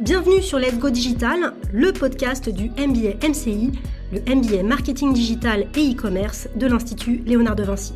Bienvenue 0.00 0.42
sur 0.42 0.58
Let's 0.58 0.80
Go 0.80 0.90
Digital, 0.90 1.54
le 1.72 1.92
podcast 1.92 2.48
du 2.48 2.70
MBA 2.70 3.24
MCI, 3.28 3.70
le 4.12 4.18
MBA 4.22 4.64
Marketing 4.64 5.12
Digital 5.12 5.68
et 5.76 5.92
e-commerce 5.92 6.48
de 6.56 6.66
l'Institut 6.66 7.18
Léonard 7.18 7.54
de 7.54 7.62
Vinci. 7.62 7.92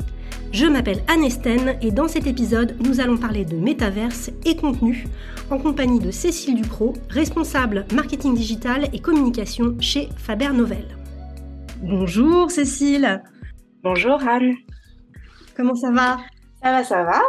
Je 0.53 0.65
m'appelle 0.65 1.03
Anne 1.09 1.25
Esten 1.25 1.75
et 1.81 1.91
dans 1.91 2.07
cet 2.07 2.25
épisode, 2.25 2.77
nous 2.79 3.01
allons 3.01 3.17
parler 3.17 3.43
de 3.43 3.57
métaverse 3.57 4.31
et 4.45 4.55
contenu 4.55 5.07
en 5.51 5.57
compagnie 5.57 5.99
de 5.99 6.09
Cécile 6.09 6.55
Ducrot, 6.55 6.93
responsable 7.09 7.85
marketing 7.93 8.33
digital 8.33 8.87
et 8.93 8.99
communication 8.99 9.75
chez 9.81 10.07
Faber 10.15 10.53
Novel. 10.53 10.85
Bonjour 11.81 12.49
Cécile. 12.49 13.21
Bonjour 13.83 14.25
Anne. 14.25 14.55
Comment 15.53 15.75
ça 15.75 15.91
va? 15.91 16.17
Ça 16.63 16.71
va, 16.71 16.83
ça 16.85 17.03
va. 17.03 17.21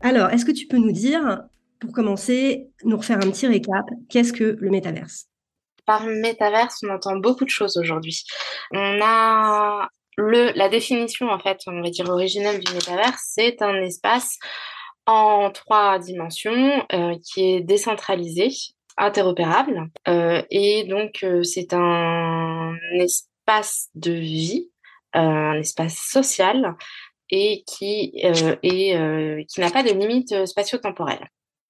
Alors, 0.00 0.30
est-ce 0.30 0.44
que 0.44 0.52
tu 0.52 0.66
peux 0.66 0.78
nous 0.78 0.92
dire, 0.92 1.42
pour 1.80 1.92
commencer, 1.92 2.68
nous 2.84 2.96
refaire 2.96 3.18
un 3.18 3.30
petit 3.30 3.46
récap, 3.46 3.84
qu'est-ce 4.08 4.32
que 4.32 4.56
le 4.58 4.70
métaverse? 4.70 5.26
Par 5.84 6.04
métaverse, 6.04 6.80
on 6.82 6.92
entend 6.92 7.16
beaucoup 7.16 7.44
de 7.44 7.50
choses 7.50 7.76
aujourd'hui. 7.76 8.24
On 8.72 9.00
a 9.02 9.88
le, 10.16 10.52
la 10.56 10.68
définition, 10.68 11.28
en 11.28 11.38
fait, 11.38 11.60
on 11.66 11.82
va 11.82 11.90
dire 11.90 12.08
originelle 12.08 12.60
du 12.60 12.72
métaverse, 12.72 13.22
c'est 13.34 13.62
un 13.62 13.74
espace 13.82 14.38
en 15.06 15.50
trois 15.50 15.98
dimensions 15.98 16.84
euh, 16.92 17.14
qui 17.24 17.44
est 17.44 17.60
décentralisé, 17.60 18.48
interopérable, 18.96 19.88
euh, 20.08 20.42
et 20.50 20.84
donc 20.84 21.20
euh, 21.22 21.42
c'est 21.44 21.72
un 21.72 22.74
espace 22.98 23.88
de 23.94 24.12
vie, 24.12 24.70
un 25.12 25.54
espace 25.54 25.96
social 25.96 26.74
et 27.30 27.62
qui, 27.66 28.12
est, 28.14 29.46
qui 29.46 29.60
n'a 29.60 29.70
pas 29.70 29.82
de 29.82 29.90
limites 29.90 30.46
spatio-temporelles. 30.46 31.28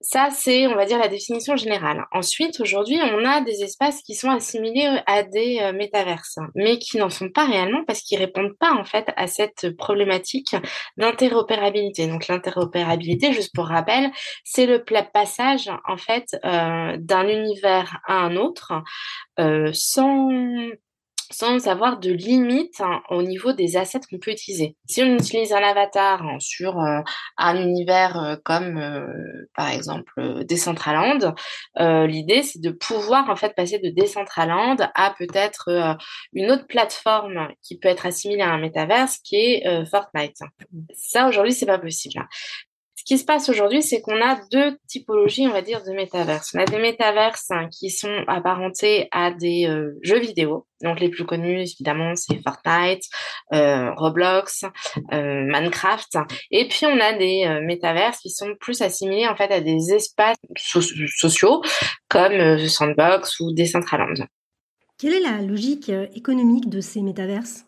Ça, 0.08 0.28
c'est, 0.30 0.68
on 0.68 0.76
va 0.76 0.84
dire, 0.84 1.00
la 1.00 1.08
définition 1.08 1.56
générale. 1.56 2.04
Ensuite, 2.12 2.60
aujourd'hui, 2.60 2.96
on 3.02 3.24
a 3.24 3.40
des 3.40 3.64
espaces 3.64 4.02
qui 4.02 4.14
sont 4.14 4.30
assimilés 4.30 5.00
à 5.04 5.24
des 5.24 5.58
euh, 5.60 5.72
métaverses, 5.72 6.38
mais 6.54 6.78
qui 6.78 6.96
n'en 6.98 7.10
sont 7.10 7.28
pas 7.28 7.44
réellement 7.44 7.82
parce 7.84 8.02
qu'ils 8.02 8.20
répondent 8.20 8.56
pas, 8.56 8.70
en 8.70 8.84
fait, 8.84 9.10
à 9.16 9.26
cette 9.26 9.76
problématique 9.76 10.54
d'interopérabilité. 10.96 12.06
Donc, 12.06 12.28
l'interopérabilité, 12.28 13.32
juste 13.32 13.52
pour 13.52 13.66
rappel, 13.66 14.12
c'est 14.44 14.66
le 14.66 14.84
passage, 15.12 15.72
en 15.88 15.96
fait, 15.96 16.36
euh, 16.44 16.96
d'un 17.00 17.26
univers 17.26 17.98
à 18.06 18.14
un 18.14 18.36
autre 18.36 18.74
euh, 19.40 19.70
sans 19.72 20.30
sans 21.30 21.66
avoir 21.68 21.98
de 21.98 22.10
limite 22.10 22.80
hein, 22.80 23.02
au 23.10 23.22
niveau 23.22 23.52
des 23.52 23.76
assets 23.76 24.00
qu'on 24.08 24.18
peut 24.18 24.30
utiliser. 24.30 24.76
Si 24.86 25.02
on 25.02 25.14
utilise 25.14 25.52
un 25.52 25.62
avatar 25.62 26.22
hein, 26.22 26.38
sur 26.40 26.78
euh, 26.80 27.00
un 27.36 27.56
univers 27.56 28.22
euh, 28.22 28.36
comme 28.44 28.78
euh, 28.78 29.06
par 29.54 29.70
exemple 29.70 30.12
Decentraland, 30.48 31.34
l'idée 31.78 32.42
c'est 32.42 32.60
de 32.60 32.70
pouvoir 32.70 33.28
en 33.30 33.36
fait 33.36 33.54
passer 33.54 33.78
de 33.78 33.90
Decentraland 33.90 34.76
à 34.94 35.14
peut-être 35.18 35.96
une 36.32 36.50
autre 36.50 36.66
plateforme 36.66 37.48
qui 37.62 37.78
peut 37.78 37.88
être 37.88 38.06
assimilée 38.06 38.42
à 38.42 38.50
un 38.50 38.58
métaverse 38.58 39.18
qui 39.18 39.36
est 39.36 39.84
Fortnite. 39.86 40.38
Ça 40.94 41.28
aujourd'hui 41.28 41.52
c'est 41.52 41.66
pas 41.66 41.78
possible 41.78 42.26
qui 43.06 43.18
se 43.18 43.24
passe 43.24 43.48
aujourd'hui, 43.48 43.82
c'est 43.82 44.00
qu'on 44.00 44.20
a 44.20 44.36
deux 44.50 44.76
typologies, 44.88 45.46
on 45.46 45.52
va 45.52 45.62
dire, 45.62 45.82
de 45.84 45.92
métaverses. 45.92 46.50
On 46.54 46.58
a 46.58 46.64
des 46.64 46.78
métaverses 46.78 47.50
hein, 47.50 47.68
qui 47.70 47.88
sont 47.88 48.24
apparentés 48.26 49.08
à 49.12 49.30
des 49.30 49.68
euh, 49.68 49.96
jeux 50.02 50.18
vidéo. 50.18 50.66
Donc 50.82 50.98
les 50.98 51.08
plus 51.08 51.24
connus, 51.24 51.60
évidemment, 51.60 52.16
c'est 52.16 52.42
Fortnite, 52.42 53.04
euh, 53.54 53.94
Roblox, 53.94 54.64
euh, 55.12 55.44
Minecraft. 55.44 56.18
Et 56.50 56.66
puis 56.66 56.84
on 56.84 56.98
a 57.00 57.12
des 57.12 57.60
métaverses 57.62 58.18
qui 58.18 58.30
sont 58.30 58.54
plus 58.58 58.82
assimilés 58.82 59.28
en 59.28 59.36
fait 59.36 59.52
à 59.52 59.60
des 59.60 59.94
espaces 59.94 60.36
sociaux 60.56 61.62
comme 62.08 62.58
Sandbox 62.68 63.38
ou 63.40 63.54
Decentraland. 63.54 64.26
Quelle 64.98 65.14
est 65.14 65.20
la 65.20 65.40
logique 65.42 65.90
économique 66.14 66.68
de 66.68 66.80
ces 66.80 67.02
métaverses? 67.02 67.65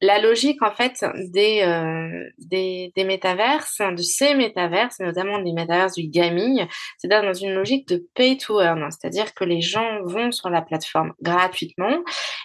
La 0.00 0.18
logique 0.20 0.62
en 0.62 0.72
fait 0.72 1.04
des, 1.32 1.62
euh, 1.62 2.28
des, 2.38 2.92
des 2.94 3.04
métaverses, 3.04 3.80
de 3.80 4.02
ces 4.02 4.34
métaverses, 4.34 5.00
notamment 5.00 5.38
des 5.40 5.52
métaverses 5.52 5.94
du 5.94 6.08
gaming, 6.08 6.66
c'est 6.98 7.08
dans 7.08 7.32
une 7.32 7.54
logique 7.54 7.88
de 7.88 8.06
pay 8.14 8.36
to 8.36 8.60
earn, 8.60 8.90
c'est-à-dire 8.90 9.32
que 9.34 9.44
les 9.44 9.60
gens 9.60 10.02
vont 10.04 10.30
sur 10.32 10.50
la 10.50 10.62
plateforme 10.62 11.14
gratuitement 11.22 12.02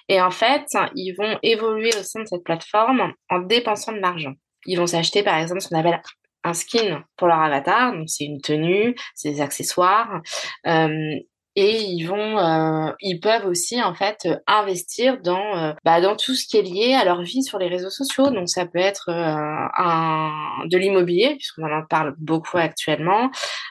et 0.07 0.21
en 0.21 0.31
fait 0.31 0.65
ils 0.95 1.13
vont 1.13 1.37
évoluer 1.43 1.91
au 1.99 2.03
sein 2.03 2.21
de 2.21 2.27
cette 2.27 2.43
plateforme 2.43 3.13
en 3.29 3.39
dépensant 3.39 3.91
de 3.91 3.99
l'argent. 3.99 4.33
Ils 4.65 4.77
vont 4.77 4.87
s'acheter 4.87 5.23
par 5.23 5.37
exemple 5.37 5.61
ce 5.61 5.69
qu'on 5.69 5.79
appelle 5.79 6.01
un 6.43 6.53
skin 6.53 7.03
pour 7.17 7.27
leur 7.27 7.39
avatar, 7.39 7.93
donc 7.93 8.09
c'est 8.09 8.25
une 8.25 8.41
tenue, 8.41 8.95
c'est 9.13 9.31
des 9.31 9.41
accessoires, 9.41 10.21
euh, 10.67 11.15
et 11.55 11.81
ils 11.81 12.05
vont 12.05 12.37
euh, 12.37 12.91
ils 13.01 13.19
peuvent 13.19 13.45
aussi 13.45 13.81
en 13.81 13.93
fait 13.93 14.27
investir 14.47 15.19
dans 15.21 15.57
euh, 15.57 15.73
bah, 15.83 15.99
dans 15.99 16.15
tout 16.15 16.33
ce 16.33 16.47
qui 16.47 16.57
est 16.57 16.61
lié 16.61 16.93
à 16.93 17.03
leur 17.03 17.21
vie 17.23 17.43
sur 17.43 17.59
les 17.59 17.67
réseaux 17.67 17.89
sociaux. 17.89 18.29
Donc 18.29 18.49
ça 18.49 18.65
peut 18.65 18.79
être 18.79 19.09
euh, 19.09 19.67
un 19.77 20.31
de 20.65 20.77
l'immobilier 20.77 21.35
puisqu'on 21.35 21.71
en 21.71 21.83
parle 21.85 22.15
beaucoup 22.17 22.57
actuellement. 22.57 23.29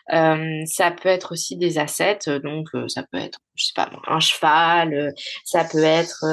Ça 0.09 0.91
peut 0.91 1.09
être 1.09 1.33
aussi 1.33 1.57
des 1.57 1.79
assets. 1.79 2.41
Donc 2.43 2.69
ça 2.89 3.05
peut 3.11 3.19
être 3.19 3.39
je 3.55 3.67
sais 3.67 3.73
pas 3.77 3.91
un 4.07 4.21
cheval 4.21 5.13
ça 5.45 5.65
peut 5.65 5.83
être 5.83 6.25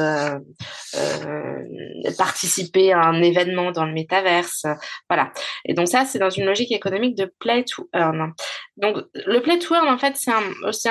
participer 2.17 2.93
à 2.93 3.01
un 3.01 3.21
événement 3.21 3.71
dans 3.71 3.85
le 3.85 3.93
métaverse. 3.93 4.65
Voilà. 5.09 5.31
Et 5.65 5.73
donc 5.73 5.87
ça 5.87 6.05
c'est 6.05 6.19
dans 6.19 6.29
une 6.29 6.45
logique 6.45 6.71
économique 6.71 7.15
de 7.15 7.31
play 7.39 7.63
to 7.63 7.87
earn 7.93 8.33
donc 8.77 8.97
le 9.13 9.41
earn 9.73 9.89
en 9.89 9.97
fait 9.97 10.15
c'est 10.15 10.31
un 10.31 10.43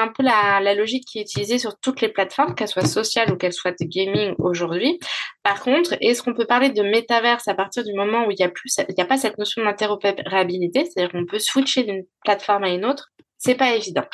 un 0.07 0.09
peu 0.09 0.23
la 0.23 0.75
logique 0.75 1.05
qui 1.07 1.19
est 1.19 1.23
utilisée 1.23 1.59
sur 1.59 1.79
toutes 1.79 2.01
les 2.01 2.09
plateformes, 2.09 2.55
qu'elles 2.55 2.69
soient 2.69 2.85
sociales 2.85 3.33
ou 3.33 3.37
qu'elles 3.37 3.53
soient 3.53 3.73
de 3.73 3.85
gaming 3.85 4.35
aujourd'hui. 4.39 4.99
Par 5.43 5.63
contre, 5.63 5.97
est-ce 6.01 6.23
qu'on 6.23 6.35
peut 6.35 6.47
parler 6.47 6.71
de 6.71 6.83
métaverse 6.83 7.49
à 7.49 7.55
partir 7.55 7.85
du 7.85 7.93
moment 7.95 8.27
où 8.27 8.31
il 8.31 8.37
n'y 8.37 8.45
a 8.45 8.49
plus, 8.49 8.77
il 8.89 9.01
a 9.01 9.05
pas 9.05 9.17
cette 9.17 9.39
notion 9.39 9.65
d'interopérabilité, 9.65 10.85
c'est-à-dire 10.85 11.13
qu'on 11.13 11.27
peut 11.27 11.39
switcher 11.39 11.85
d'une 11.85 12.05
plateforme 12.25 12.65
à 12.65 12.71
une 12.71 12.85
autre? 12.85 13.13
C'est 13.39 13.55
pas 13.55 13.75
évident. 13.75 14.05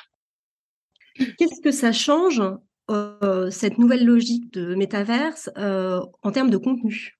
Qu'est-ce 1.38 1.60
que 1.62 1.70
ça 1.70 1.92
change 1.92 2.42
euh, 2.90 3.50
cette 3.50 3.78
nouvelle 3.78 4.04
logique 4.04 4.52
de 4.52 4.74
métaverse 4.74 5.50
euh, 5.56 6.00
en 6.22 6.32
termes 6.32 6.50
de 6.50 6.56
contenu? 6.56 7.18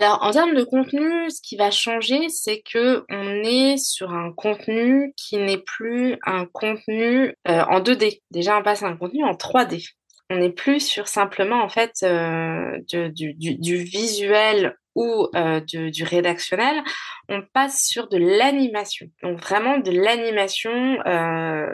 Alors, 0.00 0.22
en 0.22 0.30
termes 0.30 0.54
de 0.54 0.64
contenu, 0.64 1.30
ce 1.30 1.40
qui 1.42 1.56
va 1.56 1.70
changer, 1.70 2.28
c'est 2.28 2.62
que 2.62 3.04
on 3.10 3.42
est 3.42 3.76
sur 3.76 4.12
un 4.12 4.32
contenu 4.32 5.12
qui 5.16 5.36
n'est 5.36 5.58
plus 5.58 6.16
un 6.24 6.46
contenu 6.46 7.34
euh, 7.48 7.62
en 7.64 7.80
2D. 7.80 8.20
Déjà, 8.30 8.58
on 8.58 8.62
passe 8.62 8.82
à 8.82 8.86
un 8.86 8.96
contenu 8.96 9.24
en 9.24 9.32
3D. 9.32 9.90
On 10.30 10.38
n'est 10.38 10.52
plus 10.52 10.80
sur 10.80 11.08
simplement 11.08 11.62
en 11.62 11.68
fait 11.68 11.92
euh, 12.04 12.78
du, 12.88 13.34
du, 13.34 13.56
du, 13.56 13.76
visuel 13.76 14.76
ou 14.94 15.28
euh, 15.34 15.60
du, 15.60 16.04
rédactionnel, 16.04 16.82
on 17.28 17.42
passe 17.52 17.84
sur 17.84 18.08
de 18.08 18.16
l'animation. 18.16 19.06
Donc 19.22 19.40
vraiment 19.40 19.78
de 19.78 19.90
l'animation 19.90 20.98
euh, 21.06 21.66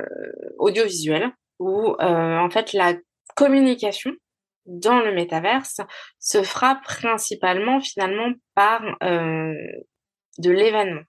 audiovisuelle 0.59 1.31
où 1.59 1.95
euh, 2.01 2.39
en 2.39 2.51
fait 2.51 2.73
la 2.73 2.95
communication 3.35 4.13
dans 4.67 5.01
le 5.01 5.13
métaverse 5.13 5.81
se 6.19 6.43
fera 6.43 6.81
principalement 6.85 7.81
finalement 7.81 8.33
par 8.55 8.83
euh, 9.03 9.55
de 10.39 10.51
l'événement. 10.51 11.03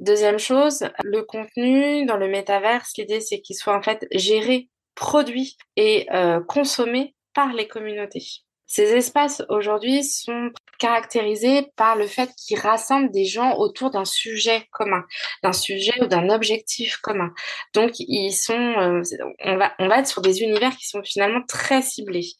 Deuxième 0.00 0.38
chose, 0.38 0.88
le 1.02 1.22
contenu 1.22 2.06
dans 2.06 2.16
le 2.16 2.28
métaverse, 2.28 2.92
l'idée 2.96 3.20
c'est 3.20 3.40
qu'il 3.40 3.56
soit 3.56 3.76
en 3.76 3.82
fait 3.82 4.06
géré, 4.12 4.68
produit 4.94 5.56
et 5.76 6.06
euh, 6.12 6.40
consommé 6.40 7.14
par 7.34 7.52
les 7.52 7.68
communautés. 7.68 8.44
Ces 8.68 8.94
espaces 8.94 9.42
aujourd'hui 9.48 10.04
sont 10.04 10.50
caractérisés 10.78 11.72
par 11.74 11.96
le 11.96 12.06
fait 12.06 12.30
qu'ils 12.36 12.60
rassemblent 12.60 13.10
des 13.10 13.24
gens 13.24 13.56
autour 13.56 13.90
d'un 13.90 14.04
sujet 14.04 14.68
commun, 14.70 15.04
d'un 15.42 15.54
sujet 15.54 15.92
ou 16.02 16.06
d'un 16.06 16.28
objectif 16.28 16.98
commun. 16.98 17.32
Donc 17.72 17.92
ils 17.98 18.32
sont, 18.32 18.52
euh, 18.52 19.02
on 19.44 19.56
va, 19.56 19.72
on 19.78 19.88
va 19.88 19.98
être 20.00 20.06
sur 20.06 20.20
des 20.20 20.42
univers 20.42 20.76
qui 20.76 20.86
sont 20.86 21.02
finalement 21.02 21.42
très 21.48 21.80
ciblés 21.80 22.34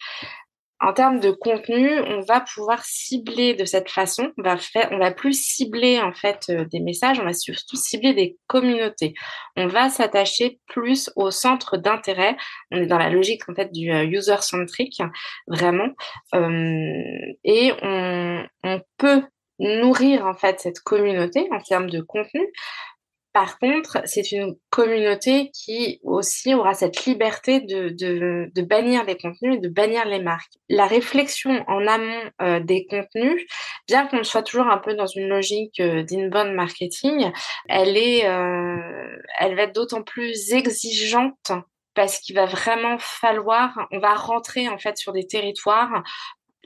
en 0.80 0.92
termes 0.92 1.18
de 1.18 1.30
contenu, 1.30 2.00
on 2.00 2.20
va 2.20 2.40
pouvoir 2.40 2.84
cibler 2.84 3.54
de 3.54 3.64
cette 3.64 3.90
façon. 3.90 4.32
On 4.38 4.42
va 4.42 4.56
faire, 4.56 4.88
on 4.92 4.98
va 4.98 5.10
plus 5.10 5.32
cibler 5.32 6.00
en 6.00 6.12
fait 6.12 6.46
euh, 6.50 6.64
des 6.66 6.80
messages, 6.80 7.18
on 7.18 7.24
va 7.24 7.32
surtout 7.32 7.76
cibler 7.76 8.14
des 8.14 8.38
communautés. 8.46 9.14
On 9.56 9.66
va 9.66 9.88
s'attacher 9.88 10.60
plus 10.68 11.10
au 11.16 11.30
centre 11.30 11.76
d'intérêt. 11.76 12.36
On 12.70 12.78
est 12.78 12.86
dans 12.86 12.98
la 12.98 13.10
logique 13.10 13.48
en 13.48 13.54
fait 13.54 13.72
du 13.72 13.90
euh, 13.90 14.04
user 14.04 14.40
centric 14.40 15.02
vraiment, 15.48 15.88
euh, 16.34 17.32
et 17.44 17.72
on, 17.82 18.46
on 18.62 18.80
peut 18.98 19.22
nourrir 19.58 20.26
en 20.26 20.34
fait 20.34 20.60
cette 20.60 20.80
communauté 20.80 21.48
en 21.50 21.60
termes 21.60 21.90
de 21.90 22.00
contenu 22.00 22.46
par 23.32 23.58
contre, 23.58 24.02
c'est 24.04 24.32
une 24.32 24.56
communauté 24.70 25.50
qui 25.52 26.00
aussi 26.02 26.54
aura 26.54 26.74
cette 26.74 27.04
liberté 27.04 27.60
de, 27.60 27.90
de, 27.90 28.50
de, 28.54 28.62
bannir 28.62 29.04
les 29.04 29.16
contenus 29.16 29.56
et 29.56 29.58
de 29.58 29.68
bannir 29.68 30.06
les 30.06 30.20
marques. 30.20 30.52
La 30.68 30.86
réflexion 30.86 31.62
en 31.68 31.86
amont 31.86 32.30
euh, 32.42 32.60
des 32.60 32.86
contenus, 32.86 33.46
bien 33.86 34.06
qu'on 34.06 34.24
soit 34.24 34.42
toujours 34.42 34.66
un 34.66 34.78
peu 34.78 34.94
dans 34.94 35.06
une 35.06 35.28
logique 35.28 35.78
euh, 35.80 36.02
d'inbound 36.02 36.54
marketing, 36.54 37.30
elle 37.68 37.96
est, 37.96 38.26
euh, 38.26 39.16
elle 39.38 39.54
va 39.56 39.62
être 39.62 39.74
d'autant 39.74 40.02
plus 40.02 40.52
exigeante 40.52 41.52
parce 41.94 42.20
qu'il 42.20 42.36
va 42.36 42.46
vraiment 42.46 42.96
falloir, 42.98 43.88
on 43.90 43.98
va 43.98 44.14
rentrer 44.14 44.68
en 44.68 44.78
fait 44.78 44.96
sur 44.96 45.12
des 45.12 45.26
territoires 45.26 46.04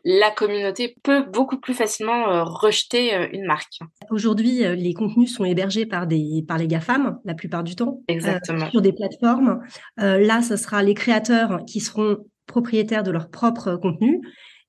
la 0.04 0.30
communauté 0.30 0.96
peut 1.02 1.24
beaucoup 1.24 1.58
plus 1.58 1.74
facilement 1.74 2.28
euh, 2.28 2.42
rejeter 2.42 3.14
euh, 3.14 3.28
une 3.32 3.44
marque. 3.44 3.78
Aujourd'hui, 4.10 4.64
euh, 4.64 4.74
les 4.74 4.94
contenus 4.94 5.34
sont 5.34 5.44
hébergés 5.44 5.86
par, 5.86 6.06
des, 6.06 6.44
par 6.46 6.58
les 6.58 6.66
GAFAM 6.66 7.18
la 7.24 7.34
plupart 7.34 7.62
du 7.62 7.76
temps. 7.76 8.00
Exactement. 8.08 8.68
sur 8.70 8.82
des 8.82 8.92
plateformes. 8.92 9.60
là, 9.96 10.42
ce 10.42 10.56
sera 10.56 10.82
les 10.82 10.94
créateurs 10.94 11.60
qui 11.66 11.80
seront 11.80 12.18
propriétaires 12.46 13.02
de 13.02 13.10
leur 13.10 13.30
propre 13.30 13.76
contenu. 13.76 14.20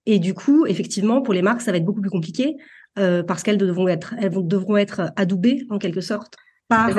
Et 0.06 0.20
du 0.20 0.34
coup, 0.34 0.66
effectivement, 0.66 1.22
pour 1.22 1.34
les 1.34 1.42
marques, 1.42 1.62
ça 1.62 1.72
va 1.72 1.78
être 1.78 1.86
beaucoup 1.86 2.02
plus 2.02 2.10
compliqué 2.10 2.56
parce 2.96 3.42
qu'elles 3.42 3.58
devront 3.58 3.88
être, 3.88 4.14
elles 4.20 4.32
devront 4.48 4.78
être 4.78 5.12
adoubées 5.16 5.66
en 5.70 5.80
quelque 5.80 6.02
sorte 6.02 6.36
par 6.68 6.90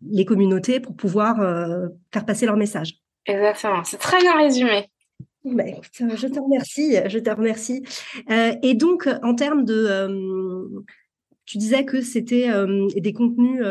les 0.00 0.24
communautés 0.24 0.80
pour 0.80 0.96
pouvoir 0.96 1.36
faire 2.12 2.24
passer 2.24 2.46
leur 2.46 2.56
message. 2.56 2.94
Exactement. 3.26 3.84
C'est 3.84 3.98
très 3.98 4.18
bien 4.20 4.36
résumé. 4.36 4.88
Bah, 5.44 5.64
je 5.92 6.26
te 6.26 6.38
remercie, 6.38 6.96
je 7.06 7.18
te 7.18 7.30
remercie. 7.30 7.82
Euh, 8.30 8.52
et 8.62 8.74
donc, 8.74 9.08
en 9.22 9.34
termes 9.34 9.64
de, 9.64 9.86
euh, 9.88 10.68
tu 11.46 11.56
disais 11.56 11.86
que 11.86 12.02
c'était 12.02 12.50
euh, 12.50 12.86
des 12.96 13.14
contenus 13.14 13.64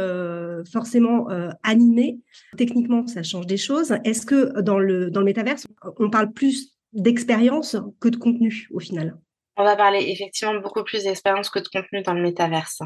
forcément 0.72 1.28
animés. 1.64 2.20
Techniquement, 2.58 3.06
ça 3.08 3.24
change 3.24 3.46
des 3.46 3.58
choses. 3.58 3.96
Est-ce 4.04 4.26
que 4.26 4.60
dans 4.62 4.80
le 4.80 5.12
dans 5.12 5.20
le 5.20 5.26
métaverse, 5.26 5.68
on 6.00 6.10
parle 6.10 6.34
plus 6.34 6.76
d'expérience 6.94 7.78
que 8.00 8.10
de 8.10 8.18
contenu 8.18 8.68
au 8.74 8.80
final? 8.80 9.16
On 9.56 9.64
va 9.64 9.76
parler 9.76 10.06
effectivement 10.08 10.60
beaucoup 10.62 10.84
plus 10.84 11.04
d'expérience 11.04 11.50
que 11.50 11.60
de 11.60 11.68
contenu 11.68 12.02
dans 12.02 12.14
le 12.14 12.22
métaverse 12.22 12.80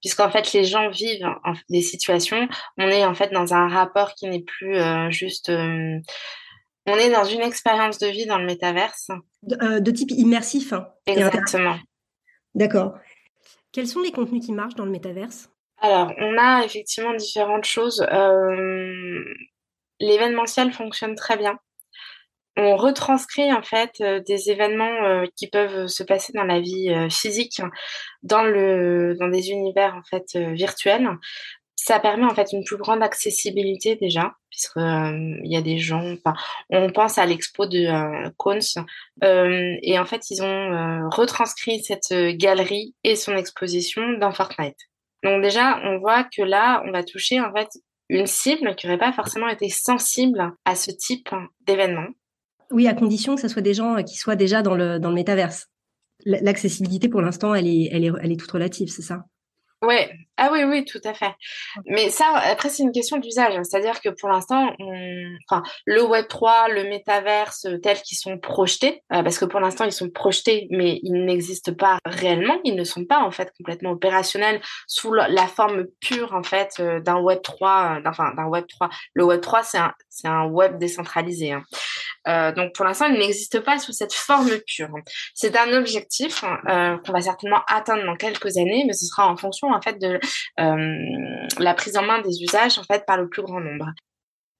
puisqu'en 0.00 0.30
fait 0.30 0.54
les 0.54 0.64
gens 0.64 0.88
vivent 0.88 1.28
des 1.68 1.82
situations, 1.82 2.48
on 2.78 2.88
est 2.88 3.04
en 3.04 3.14
fait 3.14 3.30
dans 3.34 3.52
un 3.52 3.68
rapport 3.68 4.14
qui 4.14 4.28
n'est 4.28 4.42
plus 4.42 4.78
juste 5.10 5.52
on 6.86 6.96
est 6.96 7.10
dans 7.10 7.24
une 7.24 7.40
expérience 7.40 7.98
de 7.98 8.06
vie 8.06 8.26
dans 8.26 8.38
le 8.38 8.46
métaverse. 8.46 9.08
De, 9.42 9.56
euh, 9.62 9.92
type 9.92 10.10
immersif. 10.10 10.72
Hein, 10.72 10.88
Exactement. 11.06 11.78
D'accord. 12.54 12.94
Quels 13.72 13.86
sont 13.86 14.00
les 14.00 14.12
contenus 14.12 14.44
qui 14.44 14.52
marchent 14.52 14.74
dans 14.74 14.84
le 14.84 14.90
métaverse? 14.90 15.50
Alors, 15.78 16.12
on 16.18 16.36
a 16.38 16.64
effectivement 16.64 17.14
différentes 17.14 17.64
choses. 17.64 18.04
Euh, 18.12 19.24
l'événementiel 20.00 20.72
fonctionne 20.72 21.14
très 21.14 21.36
bien. 21.36 21.58
On 22.56 22.76
retranscrit 22.76 23.52
en 23.52 23.62
fait 23.62 23.92
euh, 24.00 24.20
des 24.20 24.50
événements 24.50 25.24
qui 25.36 25.48
peuvent 25.48 25.86
se 25.86 26.02
passer 26.02 26.32
dans 26.34 26.44
la 26.44 26.60
vie 26.60 26.92
physique, 27.10 27.62
dans 28.22 28.42
le 28.42 29.14
dans 29.18 29.28
des 29.28 29.50
univers 29.50 29.94
en 29.94 30.02
fait 30.02 30.36
virtuels. 30.36 31.08
Ça 31.82 31.98
permet 31.98 32.26
en 32.26 32.34
fait 32.34 32.52
une 32.52 32.62
plus 32.62 32.76
grande 32.76 33.02
accessibilité 33.02 33.96
déjà, 33.96 34.34
puisque 34.50 34.76
euh, 34.76 35.36
y 35.44 35.56
a 35.56 35.62
des 35.62 35.78
gens. 35.78 36.14
On 36.68 36.92
pense 36.92 37.16
à 37.16 37.24
l'expo 37.24 37.64
de 37.64 37.86
euh, 37.86 38.30
euh, 39.24 39.76
et 39.82 39.98
en 39.98 40.04
fait 40.04 40.28
ils 40.28 40.42
ont 40.42 40.46
euh, 40.46 41.08
retranscrit 41.08 41.82
cette 41.82 42.12
galerie 42.36 42.94
et 43.02 43.16
son 43.16 43.34
exposition 43.34 44.02
dans 44.20 44.30
Fortnite. 44.30 44.76
Donc 45.24 45.42
déjà, 45.42 45.80
on 45.84 45.98
voit 45.98 46.24
que 46.24 46.42
là, 46.42 46.82
on 46.86 46.92
va 46.92 47.02
toucher 47.02 47.40
en 47.40 47.50
fait 47.54 47.68
une 48.10 48.26
cible 48.26 48.74
qui 48.74 48.86
n'aurait 48.86 48.98
pas 48.98 49.12
forcément 49.14 49.48
été 49.48 49.70
sensible 49.70 50.52
à 50.66 50.74
ce 50.74 50.90
type 50.90 51.30
d'événement. 51.66 52.08
Oui, 52.70 52.88
à 52.88 52.94
condition 52.94 53.36
que 53.36 53.40
ce 53.40 53.48
soit 53.48 53.62
des 53.62 53.74
gens 53.74 54.02
qui 54.02 54.16
soient 54.16 54.36
déjà 54.36 54.60
dans 54.60 54.74
le, 54.74 54.98
dans 54.98 55.08
le 55.08 55.14
métaverse. 55.14 55.68
L'accessibilité, 56.26 57.08
pour 57.08 57.22
l'instant, 57.22 57.54
elle 57.54 57.66
est, 57.66 57.88
elle, 57.90 58.04
est, 58.04 58.12
elle 58.20 58.32
est 58.32 58.36
toute 58.36 58.50
relative, 58.50 58.88
c'est 58.88 59.00
ça? 59.00 59.24
Ouais, 59.82 60.12
ah 60.36 60.50
oui, 60.52 60.64
oui, 60.64 60.84
tout 60.84 61.00
à 61.04 61.14
fait. 61.14 61.34
Mais 61.86 62.10
ça, 62.10 62.26
après, 62.34 62.68
c'est 62.68 62.82
une 62.82 62.92
question 62.92 63.16
d'usage. 63.16 63.54
C'est-à-dire 63.62 64.02
que 64.02 64.10
pour 64.10 64.28
l'instant, 64.28 64.74
enfin, 65.48 65.62
le 65.86 66.02
Web 66.02 66.28
3, 66.28 66.68
le 66.68 66.84
métaverse, 66.84 67.64
euh, 67.64 67.78
tels 67.78 68.00
qu'ils 68.02 68.18
sont 68.18 68.38
projetés, 68.38 69.02
euh, 69.12 69.22
parce 69.22 69.38
que 69.38 69.46
pour 69.46 69.58
l'instant, 69.58 69.84
ils 69.84 69.92
sont 69.92 70.10
projetés, 70.10 70.66
mais 70.70 71.00
ils 71.02 71.24
n'existent 71.24 71.72
pas 71.74 71.98
réellement. 72.04 72.58
Ils 72.64 72.74
ne 72.74 72.84
sont 72.84 73.06
pas, 73.06 73.20
en 73.20 73.30
fait, 73.30 73.52
complètement 73.56 73.92
opérationnels 73.92 74.60
sous 74.86 75.12
la, 75.14 75.46
forme 75.46 75.86
pure, 76.00 76.34
en 76.34 76.42
fait, 76.42 76.74
euh, 76.80 77.00
d'un 77.00 77.18
Web 77.18 77.40
3, 77.42 78.00
enfin, 78.04 78.34
d'un 78.34 78.46
Web 78.46 78.66
3. 78.66 78.90
Le 79.14 79.24
Web 79.24 79.40
3, 79.40 79.62
c'est 79.62 79.78
un, 79.78 79.94
c'est 80.08 80.28
un 80.28 80.44
web 80.44 80.78
décentralisé. 80.78 81.52
Hein. 81.52 81.62
Euh, 82.28 82.52
donc 82.52 82.74
pour 82.74 82.84
l'instant, 82.84 83.06
il 83.06 83.18
n'existe 83.18 83.60
pas 83.60 83.78
sous 83.78 83.92
cette 83.92 84.12
forme 84.12 84.50
pure. 84.66 84.90
C'est 85.34 85.56
un 85.56 85.72
objectif 85.72 86.44
euh, 86.44 86.96
qu'on 86.98 87.12
va 87.12 87.20
certainement 87.20 87.62
atteindre 87.66 88.04
dans 88.04 88.16
quelques 88.16 88.56
années, 88.58 88.84
mais 88.86 88.92
ce 88.92 89.06
sera 89.06 89.28
en 89.28 89.36
fonction 89.36 89.68
en 89.68 89.80
fait 89.80 89.98
de 89.98 90.20
euh, 90.60 91.46
la 91.58 91.74
prise 91.74 91.96
en 91.96 92.02
main 92.02 92.20
des 92.20 92.42
usages 92.42 92.78
en 92.78 92.84
fait 92.84 93.04
par 93.06 93.16
le 93.16 93.28
plus 93.28 93.42
grand 93.42 93.60
nombre. 93.60 93.86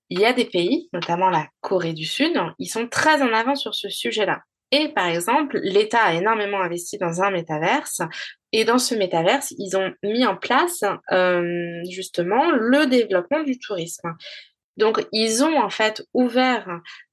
Il 0.08 0.18
y 0.18 0.24
a 0.24 0.32
des 0.32 0.46
pays, 0.46 0.88
notamment 0.92 1.30
la 1.30 1.46
Corée 1.60 1.92
du 1.92 2.04
Sud, 2.04 2.32
ils 2.58 2.66
sont 2.66 2.88
très 2.88 3.22
en 3.22 3.32
avant 3.32 3.54
sur 3.54 3.74
ce 3.74 3.88
sujet-là. 3.88 4.40
Et 4.72 4.88
par 4.88 5.06
exemple, 5.06 5.58
l'État 5.62 6.02
a 6.02 6.14
énormément 6.14 6.60
investi 6.60 6.96
dans 6.98 7.22
un 7.22 7.30
métaverse. 7.30 8.02
Et 8.52 8.64
dans 8.64 8.78
ce 8.78 8.94
métaverse, 8.94 9.52
ils 9.58 9.76
ont 9.76 9.92
mis 10.02 10.26
en 10.26 10.36
place 10.36 10.84
justement 11.88 12.50
le 12.52 12.86
développement 12.86 13.42
du 13.42 13.58
tourisme. 13.58 14.14
Donc, 14.76 15.06
ils 15.12 15.42
ont 15.42 15.60
en 15.60 15.70
fait 15.70 16.02
ouvert, 16.14 16.66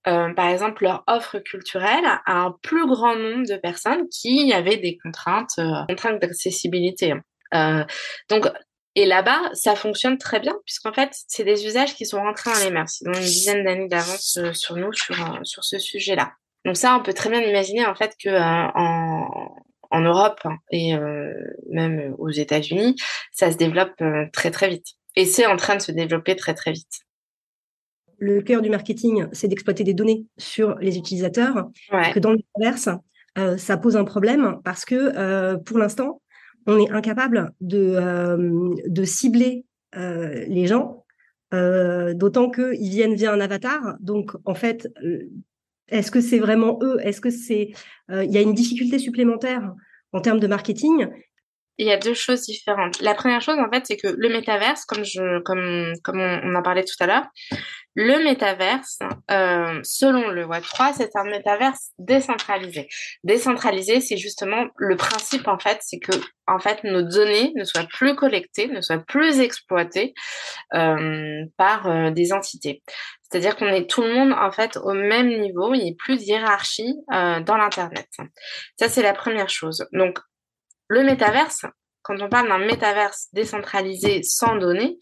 euh, 0.08 0.34
par 0.34 0.48
exemple, 0.50 0.84
leur 0.84 1.04
offre 1.08 1.40
culturelle 1.40 2.06
à 2.26 2.42
un 2.44 2.56
plus 2.62 2.86
grand 2.88 3.16
nombre 3.16 3.48
de 3.48 3.58
personnes 3.58 4.08
qui 4.10 4.54
avaient 4.54 4.78
des 4.78 4.98
contraintes, 4.98 5.60
euh, 5.60 5.86
contraintes 5.90 6.22
d'accessibilité. 6.22 7.14
Euh, 7.54 7.84
donc, 8.30 8.48
et 8.96 9.06
là-bas, 9.06 9.42
ça 9.54 9.76
fonctionne 9.76 10.18
très 10.18 10.40
bien, 10.40 10.56
puisqu'en 10.66 10.94
fait, 10.94 11.10
c'est 11.28 11.44
des 11.44 11.66
usages 11.66 11.94
qui 11.96 12.06
sont 12.06 12.22
rentrés 12.22 12.52
dans 12.52 12.64
les 12.64 12.72
mœurs. 12.72 13.02
Ils 13.02 13.10
ont 13.10 13.14
une 13.14 13.20
dizaine 13.20 13.64
d'années 13.64 13.88
d'avance 13.88 14.40
sur 14.54 14.76
nous 14.76 14.94
sur, 14.94 15.16
sur 15.44 15.64
ce 15.64 15.78
sujet-là. 15.78 16.32
Donc 16.66 16.78
ça, 16.78 16.96
on 16.96 17.04
peut 17.04 17.14
très 17.14 17.30
bien 17.30 17.42
imaginer 17.42 17.86
en 17.86 17.94
fait 17.94 18.16
que 18.22 18.30
en, 18.30 19.56
en 19.92 20.00
Europe 20.02 20.42
et 20.72 20.96
même 21.70 22.16
aux 22.18 22.32
États-Unis, 22.32 22.96
ça 23.32 23.52
se 23.52 23.58
développe 23.58 24.02
très 24.34 24.50
très 24.50 24.68
vite. 24.68 24.88
Et 25.16 25.26
c'est 25.26 25.46
en 25.46 25.58
train 25.58 25.76
de 25.76 25.82
se 25.82 25.92
développer 25.92 26.36
très 26.36 26.56
très 26.56 26.72
vite 26.72 27.07
le 28.18 28.42
cœur 28.42 28.62
du 28.62 28.70
marketing, 28.70 29.28
c'est 29.32 29.48
d'exploiter 29.48 29.84
des 29.84 29.94
données 29.94 30.26
sur 30.38 30.76
les 30.80 30.98
utilisateurs. 30.98 31.70
Que 32.14 32.20
dans 32.20 32.32
le 32.32 32.40
commerce, 32.54 32.90
euh, 33.38 33.58
ça 33.58 33.78
pose 33.78 33.96
un 33.96 34.04
problème 34.04 34.60
parce 34.64 34.86
que 34.86 34.96
euh, 34.96 35.58
pour 35.58 35.78
l'instant, 35.78 36.22
on 36.66 36.80
est 36.80 36.90
incapable 36.92 37.54
de, 37.62 37.96
euh, 37.96 38.76
de 38.88 39.04
cibler 39.04 39.66
les 39.94 40.68
gens, 40.68 41.06
d'autant 41.52 42.52
qu'ils 42.52 42.90
viennent 42.90 43.16
via 43.16 43.34
un 43.34 43.40
avatar. 43.40 43.96
Donc, 44.00 44.34
en 44.46 44.54
fait, 44.54 44.88
est-ce 45.88 46.12
que 46.12 46.22
c'est 46.22 46.38
vraiment 46.38 46.78
eux? 46.84 47.00
Est-ce 47.02 47.20
que 47.20 47.32
c'est 47.32 47.72
il 48.10 48.32
y 48.32 48.38
a 48.38 48.42
une 48.42 48.54
difficulté 48.54 49.00
supplémentaire 49.00 49.74
en 50.12 50.22
termes 50.22 50.40
de 50.40 50.46
marketing? 50.46 51.08
Il 51.80 51.86
y 51.86 51.92
a 51.92 51.98
deux 51.98 52.16
choses 52.16 52.42
différentes. 52.42 53.00
La 53.02 53.14
première 53.14 53.42
chose, 53.42 53.58
en 53.60 53.70
fait, 53.72 53.86
c'est 53.86 53.98
que 53.98 54.08
le 54.08 54.30
métaverse, 54.30 54.84
comme 54.86 55.04
je, 55.04 55.40
comme, 55.42 55.94
comme 56.04 56.20
on, 56.20 56.56
en 56.56 56.62
parlait 56.64 56.84
tout 56.84 56.96
à 57.00 57.06
l'heure, 57.06 57.28
le 58.00 58.24
métaverse, 58.24 59.00
euh, 59.32 59.80
selon 59.84 60.30
le 60.30 60.46
Web 60.46 60.62
3, 60.62 60.94
c'est 60.94 61.16
un 61.16 61.24
métaverse 61.24 61.94
décentralisé. 61.98 62.88
Décentralisé, 63.24 64.02
c'est 64.02 64.18
justement 64.18 64.68
le 64.78 64.96
principe, 64.96 65.48
en 65.48 65.58
fait, 65.58 65.80
c'est 65.82 65.98
que, 65.98 66.12
en 66.46 66.60
fait, 66.60 66.84
nos 66.84 67.02
données 67.02 67.54
ne 67.56 67.64
soient 67.64 67.88
plus 67.90 68.16
collectées, 68.16 68.68
ne 68.68 68.82
soient 68.82 69.00
plus 69.00 69.40
exploitées 69.40 70.14
euh, 70.76 71.44
par 71.58 71.88
euh, 71.88 72.12
des 72.12 72.34
entités. 72.34 72.84
C'est-à-dire 73.24 73.56
qu'on 73.56 73.70
est 73.70 73.90
tout 73.90 74.04
le 74.04 74.14
monde 74.14 74.32
en 74.32 74.52
fait 74.52 74.78
au 74.78 74.94
même 74.94 75.30
niveau, 75.30 75.74
il 75.74 75.84
n'y 75.84 75.90
a 75.90 75.96
plus 75.98 76.18
de 76.18 76.22
hiérarchie 76.22 76.96
dans 77.10 77.58
l'internet. 77.58 78.08
Ça 78.80 78.88
c'est 78.88 79.02
la 79.02 79.14
première 79.14 79.50
chose. 79.50 79.86
Donc 79.92 80.20
le 80.88 81.04
métaverse, 81.04 81.66
quand 82.04 82.22
on 82.22 82.30
parle 82.30 82.48
d'un 82.48 82.60
métaverse 82.60 83.28
décentralisé 83.34 84.24
sans 84.24 84.56
données, 84.56 84.98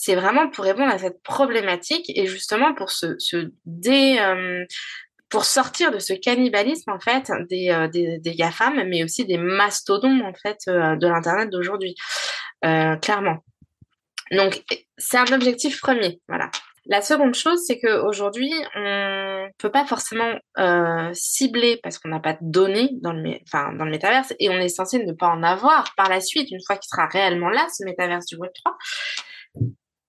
c'est 0.00 0.14
vraiment 0.14 0.48
pour 0.48 0.64
répondre 0.64 0.90
à 0.90 0.96
cette 0.96 1.22
problématique 1.22 2.10
et 2.16 2.26
justement 2.26 2.72
pour 2.72 2.90
se, 2.90 3.18
dé, 3.66 4.16
euh, 4.18 4.64
pour 5.28 5.44
sortir 5.44 5.92
de 5.92 5.98
ce 5.98 6.14
cannibalisme 6.14 6.90
en 6.90 6.98
fait 6.98 7.30
des, 7.50 7.68
euh, 7.68 7.86
des, 7.86 8.18
des 8.18 8.34
GAFAM, 8.34 8.82
mais 8.88 9.04
aussi 9.04 9.26
des 9.26 9.36
mastodons 9.36 10.24
en 10.24 10.32
fait 10.32 10.56
euh, 10.68 10.96
de 10.96 11.06
l'internet 11.06 11.50
d'aujourd'hui, 11.50 11.94
clairement. 12.62 13.44
Donc 14.30 14.62
c'est 14.96 15.18
un 15.18 15.32
objectif 15.34 15.78
premier, 15.82 16.18
voilà. 16.28 16.50
La 16.86 17.02
seconde 17.02 17.34
chose, 17.34 17.62
c'est 17.66 17.78
qu'aujourd'hui, 17.78 18.52
on 18.74 18.80
ne 18.80 19.48
peut 19.58 19.70
pas 19.70 19.84
forcément 19.84 20.34
cibler 21.12 21.78
parce 21.82 21.98
qu'on 21.98 22.08
n'a 22.08 22.20
pas 22.20 22.32
de 22.32 22.38
données 22.40 22.88
dans 23.02 23.12
le, 23.12 23.34
enfin, 23.46 23.74
dans 23.74 23.84
le 23.84 23.90
métaverse 23.90 24.32
et 24.40 24.48
on 24.48 24.58
est 24.58 24.68
censé 24.70 25.04
ne 25.04 25.12
pas 25.12 25.28
en 25.28 25.42
avoir 25.42 25.94
par 25.94 26.08
la 26.08 26.20
suite, 26.20 26.50
une 26.50 26.60
fois 26.66 26.76
qu'il 26.76 26.88
sera 26.88 27.06
réellement 27.06 27.50
là, 27.50 27.66
ce 27.70 27.84
métaverse 27.84 28.24
du 28.26 28.36
Web3. 28.36 28.72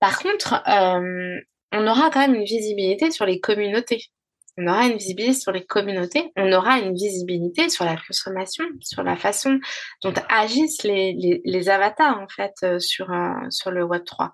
Par 0.01 0.20
contre, 0.20 0.62
euh, 0.67 1.39
on 1.72 1.88
aura 1.88 2.10
quand 2.10 2.20
même 2.20 2.36
une 2.36 2.43
visibilité 2.43 3.12
sur 3.12 3.25
les 3.25 3.39
communautés. 3.39 4.03
On 4.58 4.67
aura 4.67 4.88
une 4.88 4.98
visibilité 4.98 5.34
sur 5.34 5.53
les 5.53 5.63
communautés, 5.63 6.34
on 6.36 6.51
aura 6.51 6.79
une 6.79 6.93
visibilité 6.93 7.70
sur 7.70 7.86
la 7.86 7.96
consommation, 7.96 8.65
sur 8.81 9.01
la 9.01 9.15
façon 9.15 9.60
dont 10.03 10.13
agissent 10.27 10.84
les, 10.84 11.41
les, 11.46 11.70
avatars 11.70 12.20
en 12.20 12.27
fait 12.27 12.51
euh, 12.63 12.77
sur, 12.77 13.08
sur 13.50 13.72
le 13.72 13.86
Web 13.86 14.03
3 14.03 14.34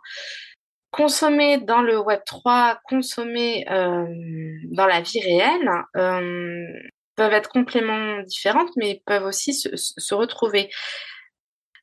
consommer 0.90 1.60
dans 1.60 1.82
le 1.82 2.00
Web 2.00 2.22
3, 2.26 2.80
consommer 2.86 3.66
dans 3.68 4.88
la 4.88 5.02
vie 5.02 5.20
réelle, 5.20 5.70
peuvent 7.16 7.34
être 7.34 7.50
complètement 7.50 8.22
différentes, 8.22 8.72
mais 8.78 9.04
peuvent 9.06 9.26
aussi 9.26 9.54
se 9.54 10.16
retrouver. 10.16 10.70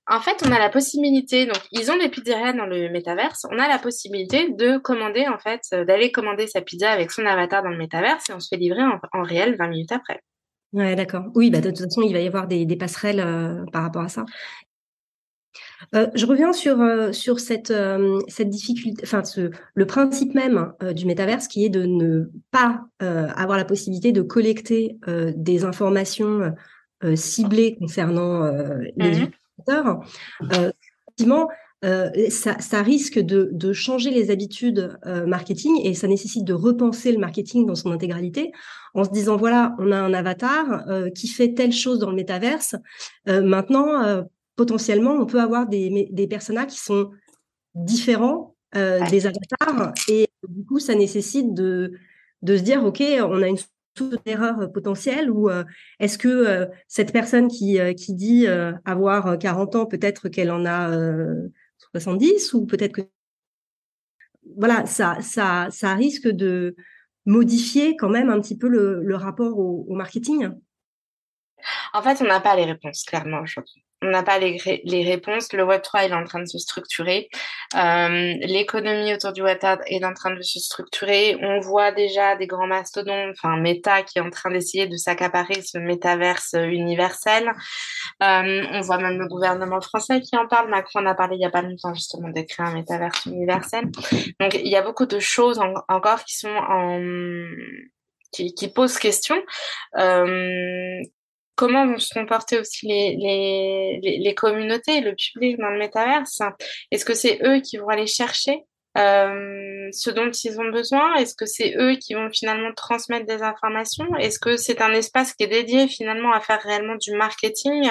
En 0.06 0.20
fait, 0.20 0.42
on 0.46 0.52
a 0.52 0.58
la 0.58 0.68
possibilité, 0.68 1.46
donc 1.46 1.60
ils 1.72 1.90
ont 1.90 1.96
des 1.96 2.10
pizzerias 2.10 2.52
dans 2.52 2.66
le 2.66 2.90
métaverse, 2.90 3.46
on 3.50 3.58
a 3.58 3.68
la 3.68 3.78
possibilité 3.78 4.50
de 4.50 4.76
commander, 4.76 5.26
en 5.28 5.38
fait, 5.38 5.62
euh, 5.72 5.84
d'aller 5.86 6.12
commander 6.12 6.46
sa 6.46 6.60
pizza 6.60 6.90
avec 6.90 7.10
son 7.10 7.24
avatar 7.24 7.62
dans 7.62 7.70
le 7.70 7.78
métaverse 7.78 8.28
et 8.28 8.34
on 8.34 8.40
se 8.40 8.48
fait 8.48 8.58
livrer 8.58 8.82
en, 8.82 9.22
réel 9.22 9.56
20 9.56 9.68
minutes 9.68 9.92
après. 9.92 10.20
Ouais, 10.74 10.94
d'accord. 10.94 11.24
Oui, 11.34 11.50
bah, 11.50 11.60
de 11.60 11.70
toute 11.70 11.84
façon, 11.84 12.02
il 12.02 12.12
va 12.12 12.20
y 12.20 12.26
avoir 12.26 12.46
des, 12.46 12.66
passerelles 12.76 13.20
euh, 13.20 13.64
par 13.72 13.82
rapport 13.82 14.02
à 14.02 14.08
ça. 14.08 14.26
Euh, 15.94 16.08
je 16.14 16.26
reviens 16.26 16.52
sur, 16.52 16.78
sur 17.14 17.40
cette, 17.40 17.72
cette 18.28 18.50
difficulté, 18.50 19.02
enfin, 19.04 19.22
le 19.74 19.86
principe 19.86 20.34
même 20.34 20.72
du 20.94 21.06
métaverse 21.06 21.48
qui 21.48 21.64
est 21.64 21.68
de 21.70 21.84
ne 21.84 22.30
pas 22.50 22.84
avoir 23.00 23.56
la 23.56 23.64
possibilité 23.64 24.10
de 24.12 24.22
collecter 24.22 24.96
des 25.06 25.64
informations 25.64 26.54
ciblées 27.14 27.76
concernant 27.78 28.50
les 28.96 29.20
mmh 29.20 29.30
euh, 29.68 30.70
effectivement, 31.06 31.48
euh, 31.84 32.10
ça, 32.30 32.82
risque 32.82 33.18
de, 33.18 33.72
changer 33.72 34.10
les 34.10 34.30
habitudes 34.30 34.98
euh, 35.06 35.26
marketing 35.26 35.80
et 35.84 35.94
ça 35.94 36.08
nécessite 36.08 36.44
de 36.44 36.54
repenser 36.54 37.12
le 37.12 37.18
marketing 37.18 37.66
dans 37.66 37.74
son 37.74 37.90
intégralité 37.90 38.52
en 38.94 39.04
se 39.04 39.10
disant 39.10 39.36
voilà, 39.36 39.74
on 39.78 39.92
a 39.92 39.98
un 39.98 40.14
avatar 40.14 40.84
qui 41.14 41.28
fait 41.28 41.52
telle 41.52 41.72
chose 41.72 41.98
dans 41.98 42.10
le 42.10 42.16
métaverse. 42.16 42.76
maintenant, 43.26 44.24
potentiellement, 44.56 45.14
on 45.14 45.26
peut 45.26 45.40
avoir 45.40 45.66
des, 45.66 46.08
des 46.12 46.26
personas 46.28 46.64
qui 46.64 46.78
sont 46.78 47.10
différents 47.74 48.54
des 48.72 49.26
avatars 49.26 49.92
et 50.08 50.28
du 50.48 50.64
coup, 50.64 50.78
ça 50.78 50.94
nécessite 50.94 51.54
de, 51.54 51.92
de 52.42 52.56
se 52.56 52.62
dire 52.62 52.84
ok, 52.84 53.02
on 53.20 53.42
a 53.42 53.48
une 53.48 53.58
toute 53.94 54.26
erreur 54.26 54.60
euh, 54.60 54.66
potentielle 54.66 55.30
ou 55.30 55.48
euh, 55.48 55.64
est-ce 56.00 56.18
que 56.18 56.28
euh, 56.28 56.66
cette 56.88 57.12
personne 57.12 57.48
qui, 57.48 57.78
dit 58.08 58.46
avoir 58.84 59.38
40 59.38 59.76
ans, 59.76 59.86
peut-être 59.86 60.28
qu'elle 60.28 60.50
en 60.50 60.66
a 60.66 60.90
70 61.92 62.54
ou 62.54 62.66
peut-être 62.66 62.92
que 62.92 63.02
voilà, 64.56 64.84
ça 64.86 65.94
risque 65.94 66.28
de 66.28 66.76
modifier 67.24 67.96
quand 67.96 68.10
même 68.10 68.28
un 68.28 68.40
petit 68.40 68.56
peu 68.56 68.68
le, 68.68 69.16
rapport 69.16 69.58
au, 69.58 69.86
au 69.88 69.94
marketing. 69.94 70.50
En 71.94 72.02
fait, 72.02 72.20
on 72.20 72.26
n'a 72.26 72.40
pas 72.40 72.56
les 72.56 72.64
réponses 72.64 73.04
clairement 73.04 73.40
aujourd'hui 73.40 73.84
on 74.04 74.10
n'a 74.10 74.22
pas 74.22 74.38
les, 74.38 74.58
réponses. 75.04 75.52
Le 75.52 75.64
Web3 75.64 76.08
est 76.08 76.12
en 76.12 76.24
train 76.24 76.40
de 76.40 76.46
se 76.46 76.58
structurer. 76.58 77.28
Euh, 77.74 78.34
l'économie 78.42 79.14
autour 79.14 79.32
du 79.32 79.42
Web3 79.42 79.80
est 79.86 80.04
en 80.04 80.12
train 80.12 80.34
de 80.34 80.42
se 80.42 80.58
structurer. 80.58 81.36
On 81.40 81.60
voit 81.60 81.92
déjà 81.92 82.36
des 82.36 82.46
grands 82.46 82.66
mastodontes, 82.66 83.34
enfin 83.38 83.56
Meta 83.56 84.02
qui 84.02 84.18
est 84.18 84.22
en 84.22 84.30
train 84.30 84.50
d'essayer 84.50 84.86
de 84.86 84.96
s'accaparer 84.96 85.62
ce 85.62 85.78
métaverse 85.78 86.54
universel. 86.54 87.50
Euh, 88.22 88.62
on 88.72 88.80
voit 88.80 88.98
même 88.98 89.18
le 89.18 89.28
gouvernement 89.28 89.80
français 89.80 90.20
qui 90.20 90.36
en 90.36 90.46
parle. 90.46 90.68
Macron 90.68 91.00
en 91.00 91.06
a 91.06 91.14
parlé 91.14 91.36
il 91.36 91.38
n'y 91.38 91.46
a 91.46 91.50
pas 91.50 91.62
longtemps 91.62 91.94
justement 91.94 92.28
de 92.28 92.40
créer 92.42 92.66
un 92.66 92.74
métaverse 92.74 93.26
universel. 93.26 93.84
Donc 94.40 94.54
il 94.54 94.68
y 94.68 94.76
a 94.76 94.82
beaucoup 94.82 95.06
de 95.06 95.18
choses 95.18 95.60
encore 95.88 96.24
qui 96.24 96.36
sont 96.36 96.48
en 96.48 97.00
qui, 98.34 98.54
qui 98.54 98.72
question. 99.00 99.36
Euh, 99.96 101.00
comment 101.56 101.86
vont 101.86 101.98
se 101.98 102.12
comporter 102.12 102.58
aussi 102.58 102.86
les, 102.86 103.16
les, 103.16 104.18
les, 104.18 104.34
communautés, 104.34 105.00
le 105.00 105.14
public 105.14 105.58
dans 105.58 105.70
le 105.70 105.78
métaverse 105.78 106.40
Est-ce 106.90 107.04
que 107.04 107.14
c'est 107.14 107.40
eux 107.44 107.60
qui 107.60 107.76
vont 107.76 107.88
aller 107.88 108.06
chercher 108.06 108.62
euh, 108.96 109.88
ce 109.92 110.10
dont 110.10 110.30
ils 110.30 110.60
ont 110.60 110.70
besoin? 110.70 111.14
Est-ce 111.16 111.34
que 111.34 111.46
c'est 111.46 111.74
eux 111.76 111.96
qui 111.96 112.14
vont 112.14 112.30
finalement 112.30 112.72
transmettre 112.74 113.26
des 113.26 113.42
informations? 113.42 114.14
Est-ce 114.16 114.38
que 114.38 114.56
c'est 114.56 114.80
un 114.80 114.92
espace 114.92 115.34
qui 115.34 115.44
est 115.44 115.48
dédié 115.48 115.88
finalement 115.88 116.32
à 116.32 116.40
faire 116.40 116.60
réellement 116.62 116.96
du 116.96 117.12
marketing, 117.16 117.90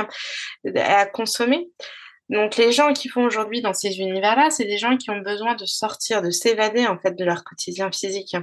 à 0.76 1.06
consommer? 1.06 1.68
Donc 2.34 2.58
les 2.58 2.72
gens 2.72 2.94
qui 2.94 3.10
font 3.10 3.24
aujourd'hui 3.24 3.62
dans 3.62 3.74
ces 3.74 4.00
univers-là, 4.00 4.50
c'est 4.50 4.66
des 4.66 4.80
gens 4.80 4.98
qui 4.98 5.12
ont 5.12 5.20
besoin 5.20 5.54
de 5.54 5.66
sortir, 5.66 6.24
de 6.24 6.32
s'évader 6.32 6.88
en 6.88 6.98
fait 6.98 7.16
de 7.16 7.24
leur 7.24 7.44
quotidien 7.44 7.92
physique. 7.92 8.36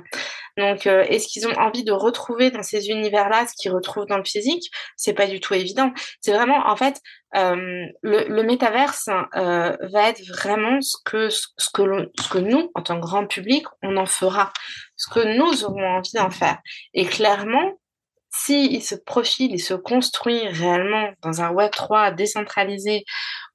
Donc 0.57 0.87
euh, 0.87 1.03
est-ce 1.09 1.27
qu'ils 1.27 1.49
ont 1.49 1.55
envie 1.59 1.83
de 1.83 1.91
retrouver 1.91 2.53
dans 2.53 2.63
ces 2.63 2.89
univers-là 2.89 3.49
ce 3.49 3.55
qu'ils 3.61 3.73
retrouvent 3.73 4.07
dans 4.07 4.17
le 4.17 4.25
physique? 4.25 4.71
C'est 4.97 5.13
pas 5.13 5.27
du 5.27 5.41
tout 5.41 5.55
évident. 5.55 5.93
C'est 6.21 6.33
vraiment 6.33 6.69
en 6.69 6.77
fait 6.77 7.01
euh, 7.35 7.85
le, 8.03 8.29
le 8.29 8.43
métaverse 8.45 9.09
euh, 9.35 9.77
va 9.81 10.09
être 10.09 10.25
vraiment 10.29 10.81
ce 10.81 10.97
que 11.05 11.29
ce 11.29 11.71
que 11.73 12.39
nous 12.39 12.71
en 12.77 12.83
tant 12.83 12.95
que 12.95 13.05
grand 13.05 13.27
public 13.27 13.67
on 13.83 13.97
en 13.97 14.07
fera, 14.07 14.53
ce 14.95 15.13
que 15.13 15.37
nous 15.37 15.65
aurons 15.65 15.97
envie 15.97 16.13
d'en 16.15 16.31
faire. 16.31 16.59
Et 16.95 17.07
clairement, 17.07 17.81
s'il 18.33 18.83
se 18.83 18.95
profile 18.95 19.55
et 19.55 19.59
se 19.59 19.75
construit 19.75 20.47
réellement 20.47 21.11
dans 21.23 21.43
un 21.43 21.51
Web 21.51 21.73
3 21.73 22.13
décentralisé 22.13 23.05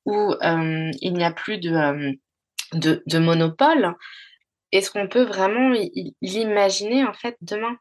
où 0.05 0.33
euh, 0.33 0.91
il 1.01 1.13
n'y 1.13 1.23
a 1.23 1.31
plus 1.31 1.57
de, 1.57 1.71
euh, 1.71 2.13
de, 2.73 3.19
monopole, 3.19 3.95
est-ce 4.71 4.91
qu'on 4.91 5.07
peut 5.07 5.23
vraiment 5.23 5.73
l'imaginer 6.21 7.05
en 7.05 7.13
fait 7.13 7.37
demain? 7.41 7.77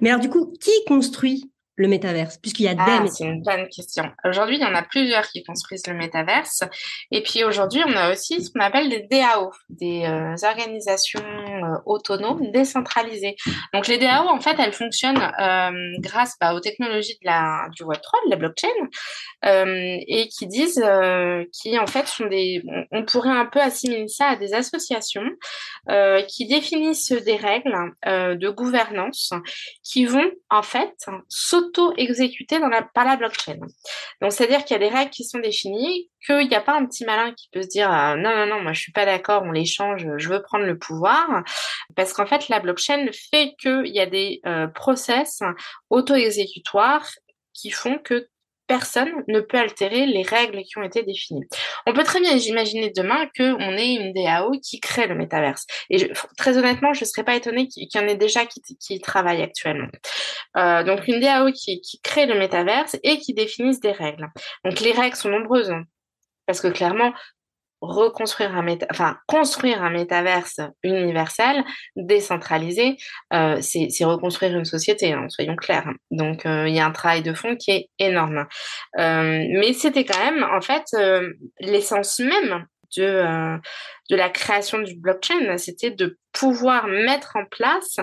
Mais 0.00 0.10
alors 0.10 0.20
du 0.20 0.28
coup, 0.28 0.52
qui 0.60 0.72
construit? 0.86 1.52
Le 1.76 1.88
métaverse 1.88 2.38
Puisqu'il 2.38 2.64
y 2.64 2.68
a 2.68 2.74
ah, 2.78 3.04
C'est 3.08 3.24
une 3.24 3.42
bonne 3.42 3.68
question. 3.68 4.04
Aujourd'hui, 4.24 4.56
il 4.56 4.62
y 4.62 4.64
en 4.64 4.74
a 4.74 4.82
plusieurs 4.82 5.26
qui 5.28 5.42
construisent 5.42 5.86
le 5.86 5.94
métaverse. 5.94 6.62
Et 7.10 7.22
puis 7.22 7.44
aujourd'hui, 7.44 7.82
on 7.86 7.96
a 7.96 8.12
aussi 8.12 8.44
ce 8.44 8.50
qu'on 8.50 8.60
appelle 8.60 8.88
des 8.88 9.06
DAO, 9.10 9.50
des 9.68 10.04
euh, 10.04 10.34
organisations 10.46 11.20
euh, 11.20 11.76
autonomes 11.86 12.50
décentralisées. 12.52 13.36
Donc 13.72 13.88
les 13.88 13.98
DAO, 13.98 14.28
en 14.28 14.40
fait, 14.40 14.56
elles 14.58 14.72
fonctionnent 14.72 15.32
euh, 15.40 15.70
grâce 15.98 16.36
bah, 16.40 16.54
aux 16.54 16.60
technologies 16.60 17.18
de 17.22 17.26
la, 17.26 17.68
du 17.76 17.82
Web3, 17.82 18.26
de 18.26 18.30
la 18.30 18.36
blockchain, 18.36 18.68
et 20.06 20.28
qui 20.28 20.46
disent, 20.46 20.82
qui 21.52 21.78
en 21.78 21.86
fait 21.86 22.06
sont 22.06 22.26
des... 22.26 22.62
On, 22.92 23.04
pourrait 23.04 23.30
un 23.30 23.44
peu 23.44 23.60
assimiler 23.60 24.08
ça 24.08 24.28
à 24.28 24.36
des 24.36 24.54
associations 24.54 25.28
qui 26.28 26.46
définissent 26.46 27.12
des 27.12 27.36
règles 27.36 27.76
de 28.06 28.48
gouvernance 28.48 29.32
qui 29.82 30.06
vont 30.06 30.30
en 30.50 30.62
fait 30.62 30.94
la, 32.68 32.82
par 32.82 33.04
la 33.04 33.16
blockchain. 33.16 33.58
Donc, 34.20 34.32
c'est-à-dire 34.32 34.64
qu'il 34.64 34.80
y 34.80 34.84
a 34.84 34.88
des 34.88 34.94
règles 34.94 35.10
qui 35.10 35.24
sont 35.24 35.38
définies, 35.38 36.10
qu'il 36.24 36.48
n'y 36.48 36.54
a 36.54 36.60
pas 36.60 36.76
un 36.76 36.86
petit 36.86 37.04
malin 37.04 37.32
qui 37.32 37.48
peut 37.52 37.62
se 37.62 37.68
dire 37.68 37.92
euh, 37.92 38.16
non, 38.16 38.34
non, 38.36 38.46
non, 38.46 38.62
moi 38.62 38.72
je 38.72 38.80
suis 38.80 38.92
pas 38.92 39.04
d'accord, 39.04 39.42
on 39.44 39.52
les 39.52 39.66
change, 39.66 40.06
je 40.16 40.28
veux 40.28 40.42
prendre 40.42 40.64
le 40.64 40.78
pouvoir. 40.78 41.42
Parce 41.96 42.12
qu'en 42.12 42.26
fait, 42.26 42.48
la 42.48 42.60
blockchain 42.60 43.06
fait 43.30 43.54
qu'il 43.58 43.94
y 43.94 44.00
a 44.00 44.06
des 44.06 44.40
euh, 44.46 44.66
process 44.66 45.40
auto-exécutoires 45.90 47.08
qui 47.52 47.70
font 47.70 47.98
que 47.98 48.28
personne 48.66 49.12
ne 49.28 49.40
peut 49.40 49.58
altérer 49.58 50.06
les 50.06 50.22
règles 50.22 50.62
qui 50.62 50.78
ont 50.78 50.82
été 50.82 51.02
définies. 51.02 51.44
On 51.86 51.92
peut 51.92 52.02
très 52.02 52.20
bien 52.20 52.36
imaginer 52.36 52.90
demain 52.90 53.26
qu'on 53.36 53.76
ait 53.76 53.94
une 53.94 54.12
DAO 54.12 54.52
qui 54.62 54.80
crée 54.80 55.06
le 55.06 55.14
métaverse. 55.14 55.66
Et 55.90 56.10
très 56.36 56.56
honnêtement, 56.56 56.92
je 56.92 57.00
ne 57.00 57.06
serais 57.06 57.24
pas 57.24 57.36
étonnée 57.36 57.68
qu'il 57.68 57.88
y 57.92 57.98
en 57.98 58.08
ait 58.08 58.16
déjà 58.16 58.42
qui, 58.46 59.00
travaillent 59.00 59.42
actuellement. 59.42 59.88
Euh, 60.56 60.82
donc 60.82 61.06
une 61.08 61.20
DAO 61.20 61.52
qui, 61.52 61.80
qui 61.80 62.00
crée 62.00 62.26
le 62.26 62.38
métaverse 62.38 62.96
et 63.02 63.18
qui 63.18 63.34
définisse 63.34 63.80
des 63.80 63.92
règles. 63.92 64.28
Donc 64.64 64.80
les 64.80 64.92
règles 64.92 65.16
sont 65.16 65.30
nombreuses. 65.30 65.70
Hein. 65.70 65.84
parce 66.46 66.60
que 66.60 66.68
clairement, 66.68 67.12
reconstruire 67.86 68.56
un 68.56 68.62
méta 68.62 68.86
enfin 68.90 69.18
construire 69.26 69.82
un 69.82 69.90
métaverse 69.90 70.60
universel 70.82 71.64
décentralisé 71.96 72.96
euh, 73.32 73.60
c'est 73.60 74.04
reconstruire 74.04 74.56
une 74.56 74.64
société 74.64 75.12
hein, 75.12 75.26
soyons 75.28 75.56
clairs. 75.56 75.88
Donc 76.10 76.46
euh, 76.46 76.68
il 76.68 76.74
y 76.74 76.80
a 76.80 76.86
un 76.86 76.92
travail 76.92 77.22
de 77.22 77.34
fond 77.34 77.56
qui 77.56 77.70
est 77.70 77.90
énorme. 77.98 78.46
Euh, 78.98 79.44
mais 79.50 79.72
c'était 79.72 80.04
quand 80.04 80.18
même 80.18 80.44
en 80.44 80.60
fait 80.60 80.84
l'essence 81.60 82.20
même 82.20 82.66
de 82.96 83.58
de 84.10 84.16
la 84.16 84.28
création 84.28 84.78
du 84.78 84.94
blockchain 84.96 85.56
c'était 85.58 85.90
de 85.90 86.18
pouvoir 86.32 86.86
mettre 86.86 87.36
en 87.36 87.44
place 87.44 87.96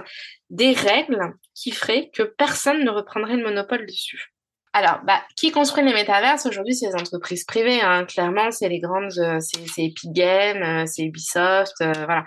des 0.49 0.73
règles 0.73 1.33
qui 1.55 1.71
feraient 1.71 2.09
que 2.13 2.23
personne 2.23 2.83
ne 2.83 2.89
reprendrait 2.89 3.37
le 3.37 3.43
monopole 3.43 3.85
dessus 3.85 4.30
alors, 4.73 5.01
bah, 5.05 5.21
qui 5.35 5.51
construit 5.51 5.83
les 5.83 5.93
métaverses 5.93 6.45
aujourd'hui, 6.45 6.73
c'est 6.73 6.87
les 6.87 6.95
entreprises 6.95 7.43
privées. 7.43 7.81
Hein. 7.81 8.05
Clairement, 8.05 8.51
c'est 8.51 8.69
les 8.69 8.79
grandes, 8.79 9.11
euh, 9.17 9.39
c'est 9.41 9.83
Epic 9.83 10.13
Games, 10.13 10.63
euh, 10.63 10.85
c'est 10.85 11.03
Ubisoft, 11.03 11.73
euh, 11.81 11.91
voilà. 12.05 12.23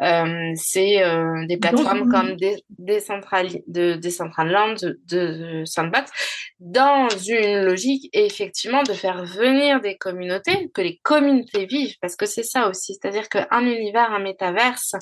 Euh, 0.00 0.52
c'est 0.56 1.02
des 1.48 1.58
plateformes 1.58 2.10
comme 2.10 2.36
des, 2.36 2.64
de 2.78 3.96
Decentraland, 3.96 4.74
de, 4.80 5.00
de 5.10 5.64
Sandbox, 5.66 6.10
dans 6.60 7.08
une 7.10 7.64
logique 7.64 8.08
effectivement 8.14 8.82
de 8.82 8.94
faire 8.94 9.24
venir 9.24 9.80
des 9.82 9.98
communautés, 9.98 10.70
que 10.72 10.80
les 10.80 10.98
communautés 11.02 11.66
vivent, 11.66 11.96
parce 12.00 12.16
que 12.16 12.24
c'est 12.24 12.42
ça 12.42 12.68
aussi, 12.68 12.94
c'est-à-dire 12.94 13.28
qu'un 13.28 13.66
univers, 13.66 14.12
un 14.12 14.20
métaverse, 14.20 14.94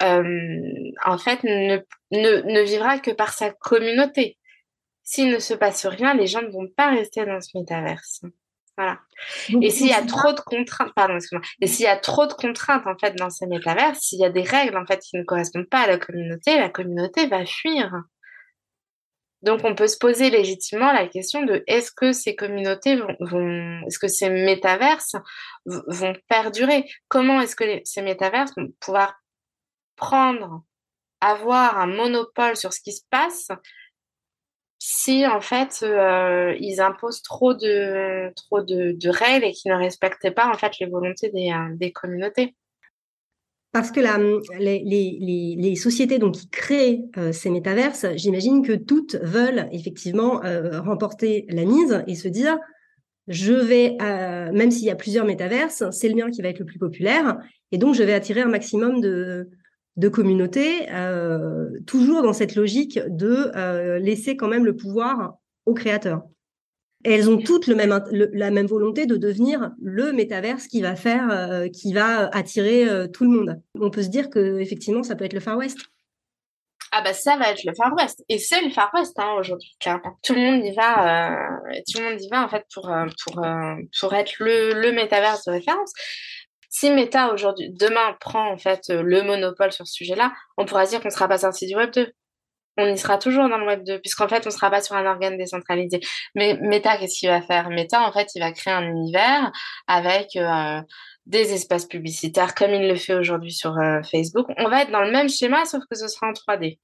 en 0.00 1.18
fait, 1.18 1.42
ne, 1.44 1.78
ne, 2.12 2.42
ne 2.42 2.62
vivra 2.62 2.98
que 2.98 3.10
par 3.10 3.32
sa 3.32 3.50
communauté 3.50 4.36
s'il 5.06 5.30
ne 5.30 5.38
se 5.38 5.54
passe 5.54 5.86
rien, 5.86 6.14
les 6.14 6.26
gens 6.26 6.42
ne 6.42 6.50
vont 6.50 6.68
pas 6.76 6.90
rester 6.90 7.24
dans 7.24 7.40
ce 7.40 7.56
métaverse. 7.56 8.22
Voilà. 8.76 8.98
et 9.62 9.70
s'il 9.70 9.86
y 9.86 9.92
a 9.92 10.04
trop 10.04 10.34
de 10.34 10.40
contraintes, 10.40 10.92
pardon, 10.94 11.14
excuse-moi. 11.14 11.46
Et 11.62 11.66
s'il 11.66 11.86
y 11.86 11.88
a 11.88 11.96
trop 11.96 12.26
de 12.26 12.34
contraintes 12.34 12.86
en 12.86 12.98
fait 12.98 13.14
dans 13.16 13.30
ces 13.30 13.46
métavers, 13.46 13.96
s'il 13.96 14.18
y 14.18 14.24
a 14.24 14.30
des 14.30 14.42
règles 14.42 14.76
en 14.76 14.84
fait 14.84 14.98
qui 14.98 15.16
ne 15.16 15.22
correspondent 15.22 15.70
pas 15.70 15.82
à 15.82 15.86
la 15.86 15.98
communauté, 15.98 16.58
la 16.58 16.68
communauté 16.68 17.26
va 17.28 17.46
fuir. 17.46 17.90
Donc 19.42 19.60
on 19.64 19.74
peut 19.74 19.86
se 19.86 19.96
poser 19.96 20.28
légitimement 20.28 20.92
la 20.92 21.06
question 21.06 21.44
de 21.44 21.62
est-ce 21.68 21.92
que 21.92 22.12
ces 22.12 22.34
communautés 22.34 22.96
vont, 23.20 23.80
est-ce 23.86 23.98
que 23.98 24.08
ces 24.08 24.28
métaverses 24.28 25.14
vont 25.64 26.16
perdurer? 26.28 26.84
Comment 27.08 27.40
est-ce 27.40 27.54
que 27.56 27.80
ces 27.84 28.02
métaverses 28.02 28.52
vont 28.56 28.72
pouvoir 28.80 29.14
prendre, 29.94 30.64
avoir 31.20 31.78
un 31.78 31.86
monopole 31.86 32.56
sur 32.56 32.72
ce 32.72 32.80
qui 32.80 32.92
se 32.92 33.02
passe 33.08 33.48
si 34.78 35.26
en 35.26 35.40
fait 35.40 35.80
euh, 35.82 36.54
ils 36.60 36.80
imposent 36.80 37.22
trop 37.22 37.54
de 37.54 38.32
trop 38.34 38.62
de, 38.62 39.08
règles 39.08 39.46
et 39.46 39.52
qui 39.52 39.68
ne 39.68 39.74
respectent 39.74 40.34
pas 40.34 40.48
en 40.48 40.54
fait 40.54 40.78
les 40.80 40.86
volontés 40.86 41.30
des, 41.30 41.50
euh, 41.50 41.74
des 41.76 41.92
communautés. 41.92 42.54
Parce 43.72 43.90
que 43.90 44.00
la, 44.00 44.16
les, 44.58 44.82
les, 44.84 45.56
les, 45.58 45.74
sociétés 45.74 46.18
donc, 46.18 46.34
qui 46.34 46.48
créent 46.48 47.02
euh, 47.18 47.32
ces 47.32 47.50
métaverses, 47.50 48.06
j'imagine 48.14 48.66
que 48.66 48.72
toutes 48.72 49.16
veulent 49.16 49.68
effectivement 49.70 50.40
remporter 50.82 51.44
la 51.50 51.64
mise 51.64 52.02
et 52.06 52.14
se 52.14 52.28
dire 52.28 52.58
je 53.28 53.52
vais, 53.52 53.96
même 54.52 54.70
s'il 54.70 54.84
y 54.84 54.90
a 54.90 54.94
plusieurs 54.94 55.26
métaverses, 55.26 55.82
c'est 55.90 56.08
le 56.08 56.14
mien 56.14 56.30
qui 56.30 56.42
va 56.42 56.48
être 56.48 56.60
le 56.60 56.64
plus 56.64 56.78
populaire 56.78 57.36
et 57.72 57.76
donc 57.76 57.94
je 57.94 58.02
vais 58.02 58.14
attirer 58.14 58.40
un 58.40 58.48
maximum 58.48 59.00
de, 59.00 59.50
de 59.96 60.08
communauté, 60.08 60.90
euh, 60.92 61.70
toujours 61.86 62.22
dans 62.22 62.32
cette 62.32 62.54
logique 62.54 63.00
de 63.06 63.50
euh, 63.56 63.98
laisser 63.98 64.36
quand 64.36 64.48
même 64.48 64.64
le 64.64 64.76
pouvoir 64.76 65.36
aux 65.64 65.74
créateurs. 65.74 66.22
Elles 67.04 67.30
ont 67.30 67.38
toutes 67.38 67.68
la 67.68 68.50
même 68.50 68.66
volonté 68.66 69.06
de 69.06 69.16
devenir 69.16 69.70
le 69.80 70.12
métaverse 70.12 70.66
qui 70.66 70.82
va 70.82 70.96
faire, 70.96 71.30
euh, 71.30 71.68
qui 71.68 71.92
va 71.92 72.28
attirer 72.32 72.86
tout 73.12 73.24
le 73.24 73.30
monde. 73.30 73.62
On 73.78 73.90
peut 73.90 74.02
se 74.02 74.08
dire 74.08 74.28
que 74.28 74.58
effectivement, 74.58 75.02
ça 75.02 75.14
peut 75.14 75.24
être 75.24 75.32
le 75.32 75.40
Far 75.40 75.56
West. 75.56 75.78
Ah 76.92 77.02
bah 77.02 77.12
ça 77.12 77.36
va 77.36 77.50
être 77.50 77.64
le 77.64 77.74
Far 77.74 77.94
West 77.96 78.24
et 78.28 78.38
c'est 78.38 78.62
le 78.62 78.70
Far 78.70 78.90
West 78.94 79.18
hein, 79.18 79.36
aujourd'hui. 79.38 79.76
Tout 80.22 80.34
le 80.34 80.40
monde 80.40 80.64
y 80.64 80.72
va, 80.72 81.60
tout 81.92 82.00
le 82.00 82.10
monde 82.10 82.20
y 82.20 82.28
va 82.28 82.44
en 82.44 82.48
fait 82.48 82.64
pour 82.72 82.90
pour 83.24 83.46
pour 84.00 84.14
être 84.14 84.34
le 84.40 84.72
le 84.80 84.92
métaverse 84.92 85.44
de 85.44 85.52
référence. 85.52 85.92
Si 86.78 86.90
Meta 86.90 87.32
aujourd'hui, 87.32 87.70
demain 87.70 88.14
prend 88.20 88.52
en 88.52 88.58
fait 88.58 88.90
euh, 88.90 89.00
le 89.00 89.22
monopole 89.22 89.72
sur 89.72 89.86
ce 89.86 89.94
sujet-là, 89.94 90.34
on 90.58 90.66
pourra 90.66 90.84
dire 90.84 91.00
qu'on 91.00 91.08
ne 91.08 91.12
sera 91.12 91.26
pas 91.26 91.38
sorti 91.38 91.66
du 91.66 91.74
Web 91.74 91.90
2. 91.90 92.12
On 92.76 92.86
y 92.86 92.98
sera 92.98 93.16
toujours 93.16 93.48
dans 93.48 93.56
le 93.56 93.64
Web 93.64 93.82
2, 93.82 93.98
puisqu'en 94.00 94.28
fait, 94.28 94.42
on 94.44 94.50
ne 94.50 94.54
sera 94.54 94.70
pas 94.70 94.82
sur 94.82 94.94
un 94.94 95.06
organe 95.06 95.38
décentralisé. 95.38 96.00
Mais 96.34 96.58
Meta, 96.60 96.98
qu'est-ce 96.98 97.18
qu'il 97.18 97.30
va 97.30 97.40
faire? 97.40 97.70
Meta, 97.70 98.06
en 98.06 98.12
fait, 98.12 98.28
il 98.34 98.40
va 98.40 98.52
créer 98.52 98.74
un 98.74 98.82
univers 98.82 99.50
avec 99.86 100.36
euh, 100.36 100.82
des 101.24 101.54
espaces 101.54 101.86
publicitaires, 101.86 102.54
comme 102.54 102.72
il 102.74 102.86
le 102.86 102.96
fait 102.96 103.14
aujourd'hui 103.14 103.52
sur 103.52 103.78
euh, 103.78 104.02
Facebook. 104.02 104.46
On 104.58 104.68
va 104.68 104.82
être 104.82 104.90
dans 104.90 105.00
le 105.00 105.12
même 105.12 105.30
schéma, 105.30 105.64
sauf 105.64 105.82
que 105.90 105.96
ce 105.96 106.08
sera 106.08 106.26
en 106.26 106.32
3D. 106.32 106.78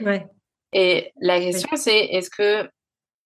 Ouais. 0.00 0.26
Et 0.72 1.12
la 1.20 1.38
question, 1.38 1.76
c'est 1.76 2.06
est-ce 2.06 2.30
que 2.30 2.68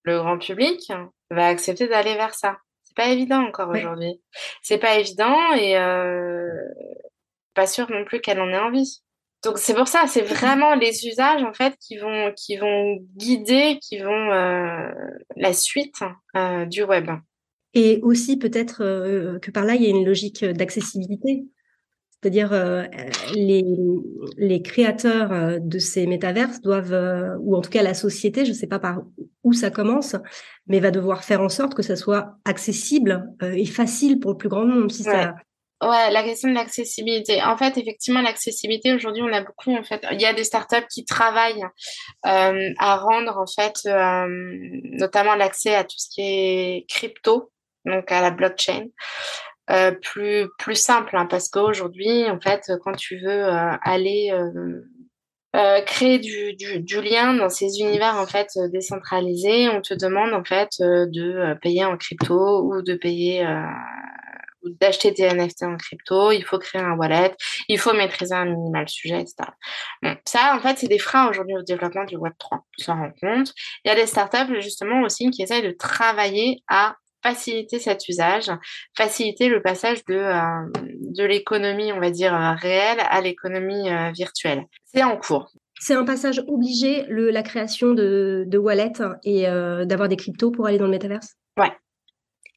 le 0.03 0.19
grand 0.19 0.37
public 0.37 0.93
va 1.31 1.47
accepter 1.47 1.89
d'aller 1.89 2.17
vers 2.17 2.35
ça? 2.35 2.59
C'est 2.93 3.05
pas 3.05 3.11
évident 3.11 3.43
encore 3.43 3.71
aujourd'hui. 3.71 4.21
C'est 4.63 4.79
pas 4.79 4.99
évident 4.99 5.53
et 5.55 5.77
euh, 5.79 6.51
pas 7.55 7.67
sûr 7.67 7.91
non 7.91 8.05
plus 8.05 8.21
qu'elle 8.21 8.41
en 8.41 8.49
ait 8.49 8.59
envie. 8.59 9.03
Donc 9.45 9.59
c'est 9.59 9.75
pour 9.75 9.89
ça, 9.89 10.05
c'est 10.07 10.23
vraiment 10.23 10.75
les 10.75 11.07
usages 11.07 11.43
en 11.43 11.53
fait 11.53 11.75
qui 11.81 11.97
vont 11.97 12.33
qui 12.37 12.57
vont 12.57 12.99
guider, 13.17 13.79
qui 13.81 13.99
vont 13.99 14.31
euh, 14.33 14.89
la 15.37 15.53
suite 15.53 15.97
euh, 16.37 16.65
du 16.67 16.85
web. 16.85 17.11
Et 17.75 18.01
aussi 18.03 18.37
peut-être 18.37 19.39
que 19.41 19.51
par 19.51 19.65
là 19.65 19.75
il 19.75 19.83
y 19.83 19.87
a 19.87 19.91
une 19.91 20.05
logique 20.05 20.45
d'accessibilité. 20.45 21.45
C'est-à-dire 22.23 22.53
euh, 22.53 22.85
les, 23.35 24.63
créateurs 24.63 25.33
euh, 25.33 25.59
de 25.61 25.81
ces 25.81 26.07
métaverses 26.07 26.61
doivent, 26.61 26.93
euh, 26.93 27.37
ou 27.41 27.57
en 27.57 27.63
tout 27.63 27.71
cas 27.71 27.83
la 27.83 27.95
société, 27.95 28.45
je 28.45 28.51
ne 28.51 28.55
sais 28.55 28.69
pas 28.69 28.79
par 28.79 29.03
où 29.43 29.53
ça 29.53 29.71
commence, 29.71 30.15
mais 30.69 30.79
va 30.79 30.93
devoir 30.93 31.25
faire 31.25 31.41
en 31.41 31.49
sorte 31.49 31.75
que 31.75 31.83
ça 31.83 31.97
soit 31.97 32.37
accessible 32.45 33.29
et 33.43 33.67
facile 33.67 34.21
pour 34.21 34.31
le 34.31 34.37
plus 34.37 34.49
grand 34.49 34.65
nombre. 34.65 34.89
Si 34.89 35.03
ouais. 35.03 35.27
Ouais, 35.83 36.13
la 36.13 36.23
question 36.23 36.49
de 36.49 36.55
l'accessibilité. 36.55 37.43
En 37.43 37.57
fait, 37.57 37.77
effectivement, 37.77 38.23
l'accessibilité 38.23 38.95
aujourd'hui, 38.95 39.23
on 39.23 39.33
a 39.33 39.43
beaucoup. 39.43 39.77
En 39.77 39.83
fait, 39.83 40.07
il 40.13 40.21
y 40.21 40.25
a 40.25 40.33
des 40.33 40.45
startups 40.45 40.87
qui 40.89 41.05
travaillent 41.05 41.65
à 42.23 42.97
rendre 42.99 43.37
en 43.37 43.47
fait, 43.47 43.81
notamment 44.93 45.35
l'accès 45.35 45.75
à 45.75 45.83
tout 45.83 45.99
ce 45.99 46.09
qui 46.09 46.21
est 46.21 46.87
crypto, 46.89 47.51
donc 47.85 48.13
à 48.13 48.21
la 48.21 48.31
blockchain. 48.31 48.87
Euh, 49.71 49.93
plus 49.93 50.49
plus 50.59 50.75
simple 50.75 51.17
hein, 51.17 51.27
parce 51.27 51.49
qu'aujourd'hui 51.49 52.29
en 52.29 52.41
fait 52.41 52.73
quand 52.83 52.97
tu 52.97 53.21
veux 53.21 53.45
euh, 53.45 53.77
aller 53.83 54.33
euh, 55.55 55.81
créer 55.83 56.19
du, 56.19 56.57
du, 56.57 57.01
lien 57.01 57.35
dans 57.35 57.49
ces 57.49 57.79
univers 57.79 58.17
en 58.17 58.27
fait 58.27 58.49
décentralisés 58.73 59.69
on 59.69 59.81
te 59.81 59.95
demande 59.95 60.33
en 60.33 60.43
fait 60.43 60.71
de 60.81 61.55
payer 61.61 61.85
en 61.85 61.97
crypto 61.97 62.65
ou 62.65 62.83
de 62.83 62.95
payer 62.95 63.47
ou 64.65 64.71
d'acheter 64.81 65.11
des 65.11 65.29
NFT 65.29 65.63
en 65.65 65.77
crypto, 65.77 66.33
il 66.33 66.45
faut 66.45 66.59
créer 66.59 66.81
un 66.81 66.93
wallet, 66.93 67.35
il 67.69 67.79
faut 67.79 67.93
maîtriser 67.93 68.35
un 68.35 68.45
minimal 68.45 68.89
sujet, 68.89 69.21
etc. 69.21 69.35
Ça, 70.25 70.55
en 70.57 70.61
fait, 70.61 70.79
c'est 70.79 70.87
des 70.87 71.01
freins 71.01 71.29
aujourd'hui 71.29 71.57
au 71.57 71.63
développement 71.63 72.05
du 72.05 72.17
Web 72.17 72.35
3. 72.39 72.65
Tu 72.79 72.85
s'en 72.85 72.95
rends 72.95 73.13
compte. 73.21 73.53
Il 73.85 73.89
y 73.89 73.91
a 73.91 73.97
des 73.97 74.07
startups, 74.07 74.61
justement, 74.61 75.03
aussi, 75.03 75.31
qui 75.31 75.43
essayent 75.43 75.67
de 75.67 75.73
travailler 75.73 76.63
à 76.69 76.95
faciliter 77.23 77.79
cet 77.79 78.09
usage, 78.09 78.51
faciliter 78.97 79.49
le 79.49 79.63
passage 79.63 80.05
de, 80.07 80.15
euh, 80.15 80.71
de 80.75 81.25
l'économie, 81.25 81.93
on 81.93 82.01
va 82.01 82.11
dire, 82.11 82.35
euh, 82.35 82.53
réelle 82.53 82.99
à 83.01 83.21
l'économie 83.21 83.91
euh, 83.91 84.11
virtuelle. 84.13 84.65
C'est 84.85 85.03
en 85.03 85.17
cours. 85.17 85.51
C'est 85.81 85.95
un 85.95 86.05
passage 86.05 86.43
obligé, 86.49 87.05
le, 87.09 87.31
la 87.31 87.43
création 87.43 87.93
de, 87.95 88.45
de 88.47 88.59
wallet 88.59 88.93
et 89.25 89.43
d'avoir 89.43 90.09
des 90.09 90.15
cryptos 90.15 90.53
pour 90.53 90.67
aller 90.67 90.79
dans 90.79 90.85
le 90.85 90.93
métaverse 90.93 91.35
Ouais. 91.59 91.73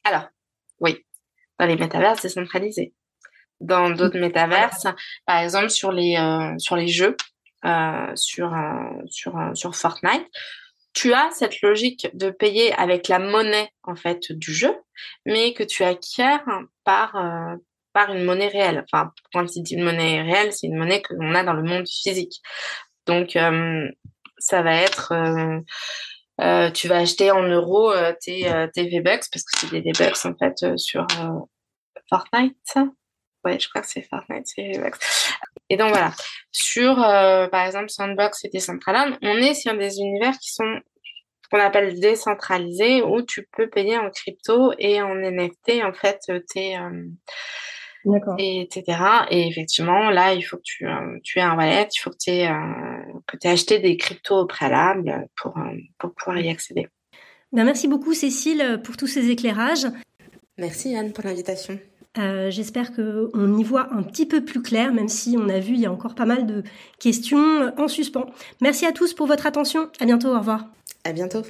Alors, 0.03 0.27
oui, 0.79 1.03
dans 1.59 1.65
les 1.65 1.75
métaverses 1.75 2.21
décentralisés. 2.21 2.93
Dans 3.61 3.89
d'autres 3.89 4.19
métaverses, 4.19 4.85
par 5.25 5.39
exemple 5.39 5.69
sur 5.69 5.91
les, 5.91 6.17
sur 6.59 6.75
les 6.75 6.87
jeux, 6.87 7.17
sur, 8.13 8.53
sur, 9.07 9.51
sur 9.55 9.75
Fortnite, 9.75 10.27
tu 10.95 11.13
as 11.13 11.29
cette 11.31 11.61
logique 11.61 12.07
de 12.13 12.31
payer 12.31 12.73
avec 12.73 13.09
la 13.09 13.19
monnaie 13.19 13.69
en 13.83 13.95
fait 13.95 14.31
du 14.31 14.53
jeu, 14.53 14.75
mais 15.25 15.53
que 15.53 15.63
tu 15.63 15.83
acquiers 15.83 16.37
par 16.85 17.15
euh, 17.17 17.57
par 17.93 18.13
une 18.13 18.23
monnaie 18.23 18.47
réelle. 18.47 18.85
Enfin, 18.91 19.11
quand 19.33 19.55
il 19.55 19.61
dit 19.61 19.75
une 19.75 19.83
monnaie 19.83 20.21
réelle, 20.21 20.51
c'est 20.53 20.67
une 20.67 20.77
monnaie 20.77 21.01
que 21.01 21.13
l'on 21.13 21.35
a 21.35 21.43
dans 21.43 21.53
le 21.53 21.63
monde 21.63 21.87
physique. 21.87 22.41
Donc, 23.05 23.35
euh, 23.35 23.87
ça 24.37 24.61
va 24.63 24.75
être, 24.75 25.13
euh, 26.41 26.71
tu 26.71 26.87
vas 26.87 26.97
acheter 26.97 27.31
en 27.31 27.43
euros 27.43 27.93
tes, 28.21 28.51
tes 28.73 28.89
V-Bucks 28.89 29.29
parce 29.31 29.43
que 29.45 29.59
c'est 29.59 29.71
des 29.71 29.81
V-Bucks 29.81 30.25
en 30.25 30.35
fait 30.35 30.77
sur 30.77 31.07
Fortnite. 32.09 32.77
Ouais, 33.45 33.59
je 33.59 33.69
crois 33.69 33.81
que 33.81 33.87
c'est 33.87 34.01
Fortnite, 34.01 34.47
c'est. 34.47 34.71
Et 35.69 35.77
donc 35.77 35.89
voilà, 35.89 36.11
sur 36.51 37.01
euh, 37.01 37.47
par 37.47 37.65
exemple 37.65 37.89
Sandbox 37.89 38.43
et 38.45 38.49
Decentraland, 38.53 39.17
on 39.21 39.37
est 39.37 39.53
sur 39.53 39.77
des 39.77 39.99
univers 39.99 40.37
qui 40.39 40.51
sont 40.51 40.79
ce 41.43 41.49
qu'on 41.49 41.59
appelle 41.59 41.99
décentralisés 41.99 43.01
où 43.03 43.21
tu 43.21 43.47
peux 43.55 43.69
payer 43.69 43.97
en 43.97 44.09
crypto 44.09 44.73
et 44.79 45.01
en 45.01 45.15
NFT 45.15 45.83
en 45.83 45.93
fait 45.93 46.19
tes 46.47 46.77
euh, 46.77 47.05
et, 48.37 48.61
etc. 48.61 48.99
Et 49.31 49.47
effectivement, 49.47 50.11
là, 50.11 50.33
il 50.33 50.43
faut 50.43 50.57
que 50.57 50.63
tu, 50.63 50.87
euh, 50.87 51.17
tu 51.23 51.39
aies 51.39 51.43
un 51.43 51.55
wallet, 51.55 51.87
il 51.91 51.99
faut 51.99 52.11
que 52.11 52.17
tu 52.19 52.31
aies, 52.31 52.51
que 53.25 53.37
aies 53.43 53.51
acheté 53.51 53.79
des 53.79 53.97
cryptos 53.97 54.41
au 54.41 54.45
préalable 54.45 55.27
pour, 55.35 55.55
pour 55.97 56.13
pouvoir 56.13 56.39
y 56.39 56.49
accéder. 56.49 56.87
Ben, 57.51 57.63
merci 57.63 57.87
beaucoup, 57.87 58.13
Cécile, 58.13 58.79
pour 58.83 58.95
tous 58.95 59.07
ces 59.07 59.31
éclairages. 59.31 59.87
Merci, 60.59 60.95
Anne, 60.95 61.13
pour 61.13 61.23
l'invitation. 61.23 61.79
Euh, 62.17 62.49
j'espère 62.49 62.93
qu'on 62.93 63.57
y 63.57 63.63
voit 63.63 63.93
un 63.93 64.03
petit 64.03 64.25
peu 64.25 64.43
plus 64.43 64.61
clair, 64.61 64.93
même 64.93 65.09
si 65.09 65.35
on 65.37 65.49
a 65.49 65.59
vu, 65.59 65.73
il 65.73 65.79
y 65.81 65.85
a 65.85 65.91
encore 65.91 66.15
pas 66.15 66.25
mal 66.25 66.45
de 66.45 66.63
questions 66.99 67.73
en 67.77 67.87
suspens. 67.87 68.27
Merci 68.61 68.85
à 68.85 68.91
tous 68.91 69.13
pour 69.13 69.27
votre 69.27 69.45
attention. 69.45 69.89
À 69.99 70.05
bientôt. 70.05 70.29
Au 70.29 70.39
revoir. 70.39 70.65
À 71.03 71.11
bientôt. 71.11 71.41